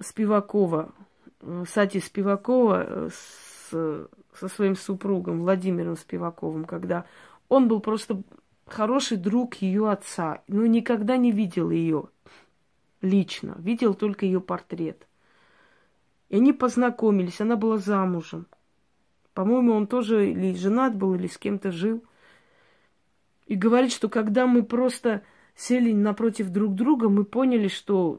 Спивакова, 0.00 0.92
э, 1.40 1.64
Сати 1.68 2.00
Спивакова 2.00 2.84
э, 2.86 3.08
с 3.12 4.08
со 4.38 4.48
своим 4.48 4.76
супругом 4.76 5.40
Владимиром 5.40 5.96
Спиваковым, 5.96 6.64
когда 6.64 7.04
он 7.48 7.68
был 7.68 7.80
просто 7.80 8.22
хороший 8.66 9.16
друг 9.16 9.56
ее 9.56 9.90
отца, 9.90 10.42
но 10.48 10.66
никогда 10.66 11.16
не 11.16 11.30
видел 11.30 11.70
ее 11.70 12.08
лично, 13.00 13.54
видел 13.58 13.94
только 13.94 14.26
ее 14.26 14.40
портрет. 14.40 15.06
И 16.34 16.36
они 16.36 16.52
познакомились, 16.52 17.40
она 17.40 17.54
была 17.54 17.78
замужем. 17.78 18.48
По-моему, 19.34 19.72
он 19.72 19.86
тоже 19.86 20.32
или 20.32 20.52
женат 20.56 20.96
был, 20.96 21.14
или 21.14 21.28
с 21.28 21.38
кем-то 21.38 21.70
жил. 21.70 22.02
И 23.46 23.54
говорит, 23.54 23.92
что 23.92 24.08
когда 24.08 24.48
мы 24.48 24.64
просто 24.64 25.22
сели 25.54 25.92
напротив 25.92 26.48
друг 26.48 26.74
друга, 26.74 27.08
мы 27.08 27.24
поняли, 27.24 27.68
что 27.68 28.18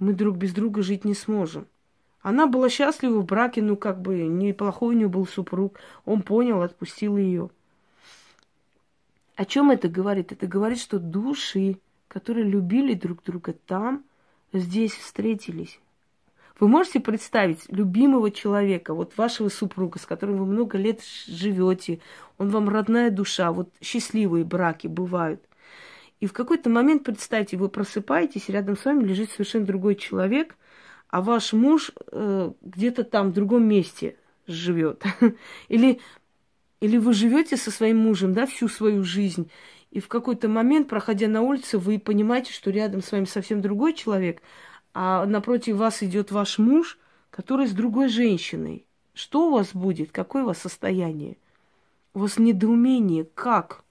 мы 0.00 0.12
друг 0.12 0.38
без 0.38 0.52
друга 0.54 0.82
жить 0.82 1.04
не 1.04 1.14
сможем. 1.14 1.68
Она 2.20 2.48
была 2.48 2.68
счастлива 2.68 3.20
в 3.20 3.26
браке, 3.26 3.62
ну 3.62 3.76
как 3.76 4.02
бы 4.02 4.24
неплохой 4.24 4.96
у 4.96 4.98
нее 4.98 5.08
был 5.08 5.24
супруг. 5.24 5.78
Он 6.04 6.20
понял, 6.20 6.62
отпустил 6.62 7.16
ее. 7.16 7.48
О 9.36 9.44
чем 9.44 9.70
это 9.70 9.86
говорит? 9.86 10.32
Это 10.32 10.48
говорит, 10.48 10.80
что 10.80 10.98
души, 10.98 11.78
которые 12.08 12.44
любили 12.44 12.94
друг 12.94 13.22
друга 13.22 13.52
там, 13.52 14.04
здесь 14.52 14.94
встретились. 14.94 15.78
Вы 16.58 16.68
можете 16.68 17.00
представить 17.00 17.60
любимого 17.68 18.30
человека, 18.30 18.94
вот 18.94 19.16
вашего 19.16 19.48
супруга, 19.50 19.98
с 19.98 20.06
которым 20.06 20.38
вы 20.38 20.46
много 20.46 20.78
лет 20.78 21.02
живете, 21.26 22.00
он 22.38 22.48
вам 22.48 22.68
родная 22.68 23.10
душа, 23.10 23.52
вот 23.52 23.70
счастливые 23.82 24.44
браки 24.44 24.86
бывают. 24.86 25.42
И 26.20 26.26
в 26.26 26.32
какой-то 26.32 26.70
момент, 26.70 27.04
представьте, 27.04 27.58
вы 27.58 27.68
просыпаетесь, 27.68 28.48
рядом 28.48 28.78
с 28.78 28.84
вами 28.86 29.04
лежит 29.04 29.30
совершенно 29.30 29.66
другой 29.66 29.96
человек, 29.96 30.56
а 31.08 31.20
ваш 31.20 31.52
муж 31.52 31.92
э, 32.10 32.52
где-то 32.62 33.04
там, 33.04 33.30
в 33.30 33.32
другом 33.34 33.68
месте 33.68 34.16
живет. 34.46 35.04
Или, 35.68 36.00
или 36.80 36.98
вы 36.98 37.12
живете 37.12 37.56
со 37.56 37.70
своим 37.70 37.98
мужем, 37.98 38.32
да, 38.32 38.46
всю 38.46 38.68
свою 38.68 39.02
жизнь, 39.02 39.50
и 39.90 40.00
в 40.00 40.08
какой-то 40.08 40.48
момент, 40.48 40.88
проходя 40.88 41.26
на 41.26 41.40
улице, 41.40 41.78
вы 41.78 41.98
понимаете, 41.98 42.52
что 42.52 42.70
рядом 42.70 43.02
с 43.02 43.12
вами 43.12 43.24
совсем 43.24 43.62
другой 43.62 43.94
человек, 43.94 44.42
а 44.98 45.26
напротив 45.26 45.76
вас 45.76 46.02
идет 46.02 46.30
ваш 46.30 46.58
муж, 46.58 46.98
который 47.28 47.66
с 47.66 47.72
другой 47.72 48.08
женщиной. 48.08 48.86
Что 49.12 49.48
у 49.48 49.50
вас 49.52 49.74
будет? 49.74 50.10
Какое 50.10 50.42
у 50.42 50.46
вас 50.46 50.56
состояние? 50.56 51.36
У 52.14 52.20
вас 52.20 52.38
недоумение. 52.38 53.24
Как? 53.34 53.84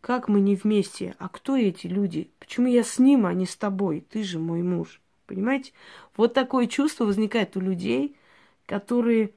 Как 0.00 0.26
мы 0.26 0.40
не 0.40 0.54
вместе? 0.56 1.14
А 1.18 1.28
кто 1.28 1.54
эти 1.54 1.86
люди? 1.86 2.30
Почему 2.38 2.66
я 2.66 2.82
с 2.82 2.98
ним, 2.98 3.26
а 3.26 3.34
не 3.34 3.44
с 3.44 3.56
тобой? 3.56 4.00
Ты 4.00 4.22
же 4.22 4.38
мой 4.38 4.62
муж. 4.62 5.02
Понимаете? 5.26 5.72
Вот 6.16 6.32
такое 6.32 6.66
чувство 6.66 7.04
возникает 7.04 7.54
у 7.58 7.60
людей, 7.60 8.16
которые 8.64 9.32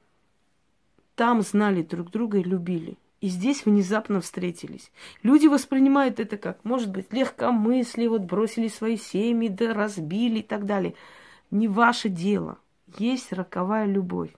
там 1.14 1.42
знали 1.42 1.82
друг 1.82 2.10
друга 2.10 2.38
и 2.38 2.42
любили. 2.42 2.96
И 3.22 3.28
здесь 3.28 3.64
внезапно 3.64 4.20
встретились. 4.20 4.90
Люди 5.22 5.46
воспринимают 5.46 6.18
это 6.18 6.36
как, 6.36 6.64
может 6.64 6.90
быть, 6.90 7.12
легкомыслие, 7.12 8.08
вот 8.08 8.22
бросили 8.22 8.66
свои 8.66 8.96
семьи, 8.96 9.48
да 9.48 9.72
разбили 9.72 10.40
и 10.40 10.42
так 10.42 10.66
далее. 10.66 10.94
Не 11.52 11.68
ваше 11.68 12.08
дело. 12.08 12.58
Есть 12.98 13.32
роковая 13.32 13.86
любовь. 13.86 14.30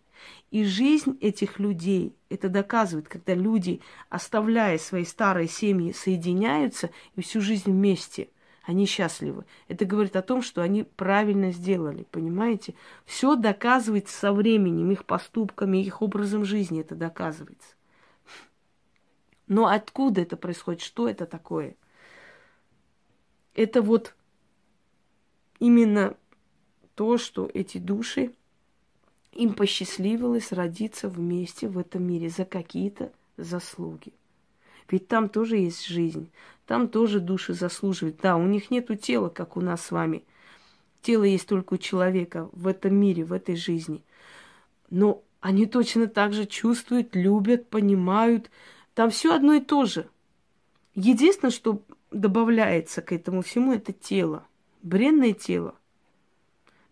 И 0.51 0.65
жизнь 0.65 1.17
этих 1.23 1.59
людей 1.59 2.15
это 2.29 2.51
доказывает, 2.51 3.09
когда 3.09 3.35
люди, 3.35 3.81
оставляя 4.11 4.77
свои 4.77 5.07
старые 5.07 5.49
семьи, 5.49 5.93
соединяются 5.93 6.91
и 7.17 7.23
всю 7.23 7.41
жизнь 7.41 7.71
вместе. 7.71 8.29
Они 8.65 8.85
счастливы. 8.85 9.47
Это 9.67 9.87
говорит 9.87 10.15
о 10.15 10.23
том, 10.23 10.43
что 10.43 10.61
они 10.61 10.83
правильно 10.83 11.53
сделали, 11.53 12.07
понимаете? 12.11 12.75
Все 13.07 13.35
доказывается 13.35 14.15
со 14.15 14.31
временем, 14.35 14.91
их 14.91 15.07
поступками, 15.07 15.79
их 15.79 16.03
образом 16.03 16.45
жизни 16.45 16.83
это 16.83 16.95
доказывается. 16.95 17.77
Но 19.47 19.67
откуда 19.67 20.23
это 20.23 20.37
происходит? 20.37 20.81
Что 20.81 21.09
это 21.09 21.27
такое? 21.27 21.77
Это 23.55 23.83
вот 23.83 24.15
именно 25.59 26.17
то, 26.95 27.19
что 27.19 27.51
эти 27.53 27.79
души 27.79 28.33
им 29.33 29.55
посчастливилось 29.55 30.53
родиться 30.53 31.09
вместе 31.09 31.69
в 31.69 31.79
этом 31.79 32.05
мире 32.05 32.29
за 32.29 32.45
какие-то 32.45 33.13
заслуги. 33.37 34.13
Ведь 34.89 35.09
там 35.09 35.29
тоже 35.29 35.57
есть 35.57 35.87
жизнь, 35.87 36.31
там 36.67 36.89
тоже 36.89 37.21
души 37.21 37.55
заслуживают. 37.55 38.19
Да, 38.23 38.37
у 38.37 38.47
них 38.47 38.71
нету 38.71 38.95
тела, 38.95 39.29
как 39.29 39.57
у 39.57 39.61
нас 39.61 39.85
с 39.85 39.91
вами. 39.91 40.25
Тело 41.03 41.25
есть 41.25 41.49
только 41.49 41.75
у 41.75 41.79
человека 41.79 42.49
в 42.53 42.67
этом 42.67 42.95
мире, 42.95 43.25
в 43.25 43.33
этой 43.33 43.57
жизни. 43.57 44.03
Но 44.91 45.23
они 45.41 45.67
точно 45.67 46.07
так 46.07 46.33
же 46.33 46.47
чувствуют, 46.47 47.15
любят, 47.15 47.69
понимают. 47.69 48.51
Там 48.95 49.11
все 49.11 49.35
одно 49.35 49.55
и 49.55 49.61
то 49.61 49.85
же. 49.85 50.09
Единственное, 50.95 51.51
что 51.51 51.83
добавляется 52.11 53.03
к 53.03 53.13
этому 53.13 53.43
всему, 53.43 53.73
это 53.73 53.93
тело. 53.93 54.47
Бренное 54.83 55.33
тело. 55.33 55.75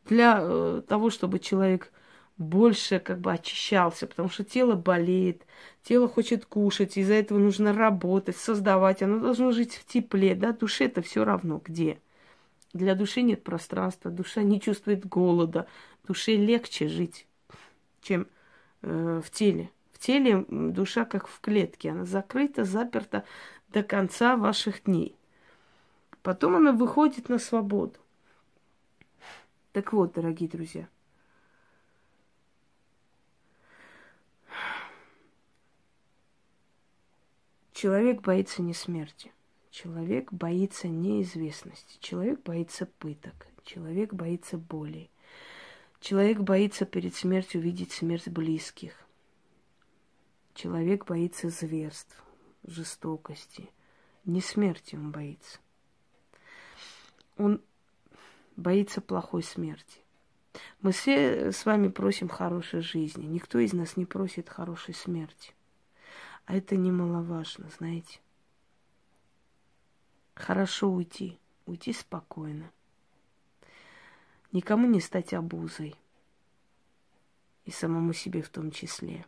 Для 0.07 0.39
э, 0.41 0.83
того, 0.89 1.11
чтобы 1.11 1.39
человек 1.39 1.93
больше 2.37 2.99
как 2.99 3.21
бы 3.21 3.33
очищался, 3.33 4.07
потому 4.09 4.29
что 4.29 4.43
тело 4.43 4.75
болеет, 4.75 5.47
тело 5.85 6.09
хочет 6.09 6.45
кушать, 6.45 6.97
из-за 6.97 7.15
этого 7.15 7.39
нужно 7.39 7.73
работать, 7.73 8.37
создавать, 8.37 9.03
оно 9.03 9.21
должно 9.21 9.53
жить 9.53 9.75
в 9.75 9.87
тепле, 9.87 10.35
да, 10.35 10.53
душе 10.53 10.87
это 10.87 11.03
все 11.03 11.25
равно 11.25 11.61
где. 11.65 12.01
Для 12.73 12.95
души 12.95 13.23
нет 13.23 13.45
пространства, 13.45 14.11
душа 14.11 14.43
не 14.43 14.61
чувствует 14.61 15.07
голода, 15.07 15.67
душе 16.07 16.35
легче 16.35 16.89
жить, 16.89 17.27
чем 18.01 18.27
э, 18.81 19.21
в 19.25 19.31
теле. 19.31 19.71
Теле 20.03 20.45
душа 20.49 21.05
как 21.05 21.29
в 21.29 21.39
клетке, 21.39 21.91
она 21.91 22.05
закрыта, 22.05 22.65
заперта 22.65 23.25
до 23.69 23.85
конца 23.85 24.37
ваших 24.37 24.83
дней. 24.83 25.15
Потом 26.25 26.57
она 26.57 26.73
выходит 26.73 27.29
на 27.29 27.39
свободу. 27.39 28.01
Так 29.71 29.93
вот, 29.93 30.15
дорогие 30.15 30.51
друзья, 30.51 30.89
Человек 37.73 38.23
боится 38.23 38.61
не 38.61 38.75
смерти. 38.75 39.31
Человек 39.71 40.33
боится 40.33 40.89
неизвестности. 40.89 41.99
Человек 42.01 42.43
боится 42.43 42.87
пыток. 42.87 43.47
Человек 43.63 44.13
боится 44.13 44.59
боли. 44.59 45.11
Человек 46.01 46.41
боится 46.41 46.87
перед 46.87 47.15
смертью 47.15 47.61
видеть 47.61 47.93
смерть 47.93 48.27
близких. 48.27 48.95
Человек 50.55 51.07
боится 51.07 51.49
зверств, 51.49 52.23
жестокости. 52.65 53.71
Не 54.25 54.41
смерти 54.41 54.97
он 54.97 55.11
боится. 55.11 55.59
Он 57.37 57.61
боится 58.57 59.01
плохой 59.01 59.43
смерти. 59.43 60.01
Мы 60.81 60.93
все 60.93 61.53
с 61.53 61.65
вами 61.65 61.89
просим 61.89 62.29
хорошей 62.29 62.81
жизни. 62.81 63.25
Никто 63.25 63.59
из 63.59 63.73
нас 63.73 63.97
не 63.97 64.05
просит 64.05 64.49
хорошей 64.49 64.95
смерти. 64.95 65.55
А 66.45 66.55
это 66.55 66.77
немаловажно, 66.77 67.71
знаете. 67.79 68.21
Хорошо 70.35 70.91
уйти, 70.91 71.39
уйти 71.67 71.93
спокойно. 71.93 72.71
Никому 74.51 74.87
не 74.87 75.01
стать 75.01 75.33
обузой. 75.33 75.95
И 77.65 77.71
самому 77.71 78.13
себе 78.13 78.43
в 78.43 78.49
том 78.49 78.71
числе. 78.71 79.25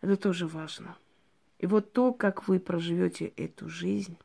Это 0.00 0.16
тоже 0.16 0.46
важно. 0.46 0.96
И 1.58 1.66
вот 1.66 1.92
то, 1.92 2.12
как 2.12 2.48
вы 2.48 2.58
проживете 2.58 3.26
эту 3.36 3.68
жизнь, 3.68 4.16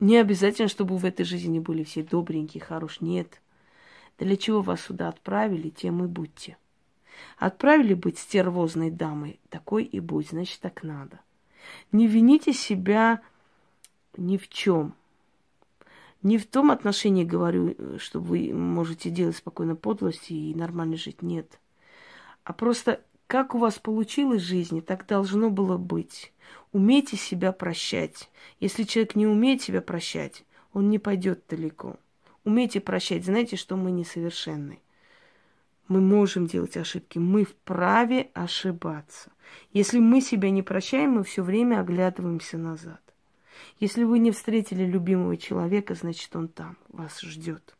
не 0.00 0.16
обязательно, 0.16 0.68
чтобы 0.68 0.96
в 0.96 1.04
этой 1.04 1.24
жизни 1.24 1.60
были 1.60 1.84
все 1.84 2.02
добренькие, 2.02 2.62
хорошие. 2.62 3.08
Нет. 3.08 3.40
Для 4.18 4.36
чего 4.36 4.60
вас 4.60 4.82
сюда 4.82 5.08
отправили, 5.08 5.70
тем 5.70 6.04
и 6.04 6.08
будьте. 6.08 6.56
Отправили 7.38 7.94
быть 7.94 8.18
стервозной 8.18 8.90
дамой, 8.90 9.38
такой 9.50 9.84
и 9.84 10.00
будь, 10.00 10.30
значит, 10.30 10.60
так 10.60 10.82
надо. 10.82 11.20
Не 11.92 12.06
вините 12.06 12.52
себя 12.52 13.22
ни 14.16 14.36
в 14.36 14.48
чем. 14.48 14.94
Не 16.22 16.38
в 16.38 16.46
том 16.46 16.70
отношении 16.70 17.24
говорю, 17.24 17.76
что 17.98 18.18
вы 18.18 18.52
можете 18.52 19.10
делать 19.10 19.36
спокойно 19.36 19.76
подлости 19.76 20.32
и 20.32 20.54
нормально 20.54 20.96
жить. 20.96 21.22
Нет. 21.22 21.60
А 22.44 22.52
просто 22.52 23.00
как 23.34 23.56
у 23.56 23.58
вас 23.58 23.80
получилось 23.80 24.42
в 24.42 24.46
жизни, 24.46 24.80
так 24.80 25.08
должно 25.08 25.50
было 25.50 25.76
быть. 25.76 26.32
Умейте 26.70 27.16
себя 27.16 27.50
прощать. 27.50 28.30
Если 28.60 28.84
человек 28.84 29.16
не 29.16 29.26
умеет 29.26 29.60
себя 29.60 29.82
прощать, 29.82 30.44
он 30.72 30.88
не 30.88 31.00
пойдет 31.00 31.42
далеко. 31.48 31.96
Умейте 32.44 32.80
прощать. 32.80 33.24
Знаете, 33.24 33.56
что 33.56 33.74
мы 33.74 33.90
несовершенны. 33.90 34.78
Мы 35.88 36.00
можем 36.00 36.46
делать 36.46 36.76
ошибки, 36.76 37.18
мы 37.18 37.42
вправе 37.42 38.30
ошибаться. 38.34 39.32
Если 39.72 39.98
мы 39.98 40.20
себя 40.20 40.50
не 40.50 40.62
прощаем, 40.62 41.14
мы 41.14 41.24
все 41.24 41.42
время 41.42 41.80
оглядываемся 41.80 42.56
назад. 42.56 43.02
Если 43.80 44.04
вы 44.04 44.20
не 44.20 44.30
встретили 44.30 44.84
любимого 44.84 45.36
человека, 45.36 45.96
значит 45.96 46.36
он 46.36 46.46
там, 46.46 46.76
вас 46.86 47.20
ждет. 47.20 47.74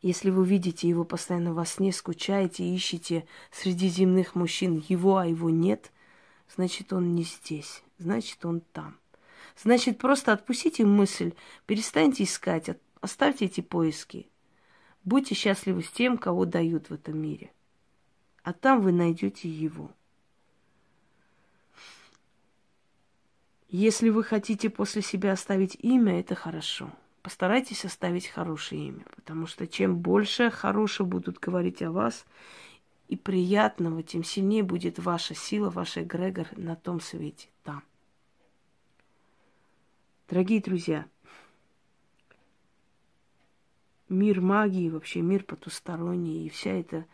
Если 0.00 0.30
вы 0.30 0.46
видите 0.46 0.88
его 0.88 1.04
постоянно 1.04 1.52
во 1.52 1.64
сне, 1.66 1.92
скучаете, 1.92 2.64
ищете 2.64 3.26
среди 3.50 3.88
земных 3.88 4.36
мужчин 4.36 4.82
его, 4.88 5.16
а 5.16 5.26
его 5.26 5.50
нет, 5.50 5.90
значит 6.54 6.92
он 6.92 7.14
не 7.14 7.24
здесь, 7.24 7.82
значит 7.98 8.44
он 8.44 8.60
там. 8.60 8.96
Значит, 9.60 9.98
просто 9.98 10.32
отпустите 10.32 10.84
мысль, 10.84 11.32
перестаньте 11.66 12.22
искать, 12.22 12.70
оставьте 13.00 13.46
эти 13.46 13.60
поиски. 13.60 14.28
Будьте 15.04 15.34
счастливы 15.34 15.82
с 15.82 15.90
тем, 15.90 16.16
кого 16.16 16.44
дают 16.44 16.90
в 16.90 16.94
этом 16.94 17.18
мире. 17.18 17.50
А 18.44 18.52
там 18.52 18.80
вы 18.80 18.92
найдете 18.92 19.48
его. 19.48 19.90
Если 23.68 24.10
вы 24.10 24.22
хотите 24.22 24.70
после 24.70 25.02
себя 25.02 25.32
оставить 25.32 25.76
имя, 25.80 26.20
это 26.20 26.34
хорошо. 26.34 26.90
Постарайтесь 27.22 27.84
оставить 27.84 28.28
хорошее 28.28 28.88
имя, 28.88 29.04
потому 29.16 29.46
что 29.46 29.66
чем 29.66 29.96
больше 29.96 30.50
хорошего 30.50 31.06
будут 31.06 31.38
говорить 31.38 31.82
о 31.82 31.90
вас 31.90 32.24
и 33.08 33.16
приятного, 33.16 34.02
тем 34.02 34.22
сильнее 34.22 34.62
будет 34.62 34.98
ваша 34.98 35.34
сила, 35.34 35.70
ваш 35.70 35.98
эгрегор 35.98 36.46
на 36.56 36.76
том 36.76 37.00
свете, 37.00 37.48
там. 37.64 37.82
Дорогие 40.28 40.60
друзья, 40.60 41.06
мир 44.08 44.40
магии, 44.40 44.90
вообще 44.90 45.20
мир 45.20 45.42
потусторонний, 45.42 46.46
и 46.46 46.50
вся 46.50 46.70
эта, 46.72 47.06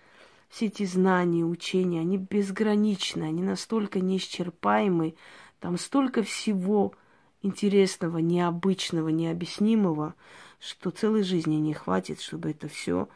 все 0.48 0.66
эти 0.66 0.84
знания, 0.84 1.44
учения, 1.44 2.00
они 2.00 2.18
безграничны, 2.18 3.22
они 3.24 3.42
настолько 3.42 4.00
неисчерпаемы, 4.00 5.14
там 5.60 5.78
столько 5.78 6.22
всего 6.22 6.94
интересного, 7.44 8.18
необычного, 8.18 9.08
необъяснимого, 9.10 10.14
что 10.58 10.90
целой 10.90 11.22
жизни 11.22 11.56
не 11.56 11.74
хватит, 11.74 12.20
чтобы 12.20 12.50
это 12.50 12.68
все 12.68 13.08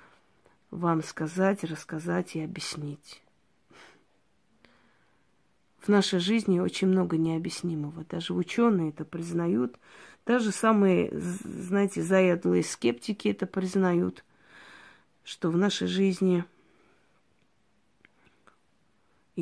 вам 0.71 1.03
сказать, 1.03 1.65
рассказать 1.65 2.37
и 2.37 2.43
объяснить. 2.43 3.23
В 5.81 5.89
нашей 5.89 6.21
жизни 6.21 6.61
очень 6.61 6.89
много 6.89 7.17
необъяснимого. 7.17 8.05
Даже 8.05 8.35
ученые 8.35 8.91
это 8.91 9.07
признают. 9.07 9.79
Даже 10.27 10.53
самые, 10.53 11.11
знаете, 11.19 12.03
заядлые 12.03 12.63
скептики 12.63 13.29
это 13.29 13.47
признают, 13.47 14.25
что 15.25 15.51
в 15.51 15.57
нашей 15.57 15.89
жизни– 15.89 16.45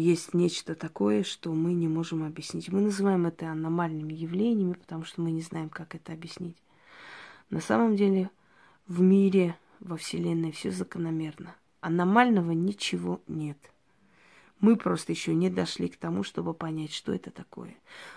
есть 0.00 0.34
нечто 0.34 0.74
такое, 0.74 1.22
что 1.22 1.52
мы 1.52 1.72
не 1.72 1.88
можем 1.88 2.22
объяснить. 2.24 2.70
Мы 2.70 2.80
называем 2.80 3.26
это 3.26 3.50
аномальными 3.50 4.12
явлениями, 4.12 4.74
потому 4.74 5.04
что 5.04 5.22
мы 5.22 5.30
не 5.30 5.40
знаем, 5.40 5.70
как 5.70 5.94
это 5.94 6.12
объяснить. 6.12 6.56
На 7.50 7.60
самом 7.60 7.96
деле 7.96 8.30
в 8.86 9.00
мире, 9.00 9.56
во 9.80 9.96
Вселенной 9.96 10.52
все 10.52 10.70
закономерно. 10.70 11.54
Аномального 11.80 12.50
ничего 12.50 13.20
нет. 13.26 13.58
Мы 14.60 14.76
просто 14.76 15.12
еще 15.12 15.34
не 15.34 15.50
дошли 15.50 15.88
к 15.88 15.96
тому, 15.96 16.22
чтобы 16.22 16.54
понять, 16.54 16.92
что 16.92 17.12
это 17.12 17.30
такое. 17.30 17.74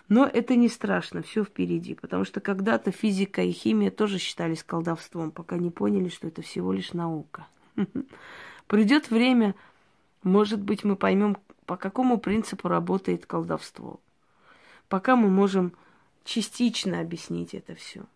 Но 0.07 0.25
это 0.25 0.55
не 0.55 0.69
страшно, 0.69 1.21
все 1.21 1.43
впереди, 1.43 1.95
потому 1.95 2.23
что 2.23 2.39
когда-то 2.39 2.91
физика 2.91 3.41
и 3.41 3.51
химия 3.51 3.91
тоже 3.91 4.19
считались 4.19 4.63
колдовством, 4.63 5.31
пока 5.31 5.57
не 5.57 5.69
поняли, 5.69 6.09
что 6.09 6.27
это 6.27 6.41
всего 6.41 6.71
лишь 6.71 6.93
наука. 6.93 7.47
Придет 8.67 9.11
время, 9.11 9.53
может 10.23 10.61
быть, 10.61 10.83
мы 10.83 10.95
поймем, 10.95 11.37
по 11.69 11.77
какому 11.77 12.19
принципу 12.19 12.67
работает 12.67 13.27
колдовство. 13.27 13.99
Пока 14.87 15.15
мы 15.15 15.29
можем 15.29 15.77
частично 16.23 16.99
объяснить 16.99 17.53
это 17.53 17.75
все. 17.75 18.07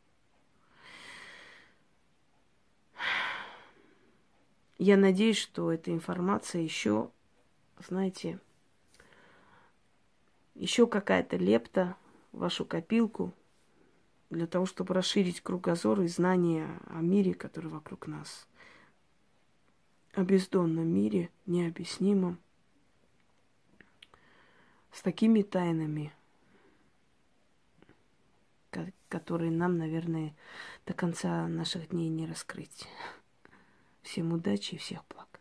Я 4.79 4.97
надеюсь, 4.97 5.37
что 5.37 5.71
эта 5.71 5.91
информация 5.91 6.63
еще, 6.63 7.11
знаете, 7.87 8.39
еще 10.55 10.87
какая-то 10.87 11.37
лепта 11.37 11.95
в 12.31 12.39
вашу 12.39 12.65
копилку 12.65 13.35
для 14.31 14.47
того, 14.47 14.65
чтобы 14.65 14.95
расширить 14.95 15.41
кругозор 15.41 16.01
и 16.01 16.07
знания 16.07 16.67
о 16.87 17.01
мире, 17.01 17.35
который 17.35 17.69
вокруг 17.69 18.07
нас. 18.07 18.47
О 20.15 20.23
бездонном 20.23 20.87
мире, 20.87 21.29
необъяснимом 21.45 22.39
с 24.93 25.01
такими 25.01 25.41
тайнами, 25.41 26.13
которые 29.09 29.51
нам, 29.51 29.77
наверное, 29.77 30.33
до 30.85 30.93
конца 30.93 31.47
наших 31.47 31.89
дней 31.89 32.09
не 32.09 32.25
раскрыть. 32.25 32.87
Всем 34.01 34.33
удачи 34.33 34.75
и 34.75 34.77
всех 34.77 35.03
благ. 35.09 35.32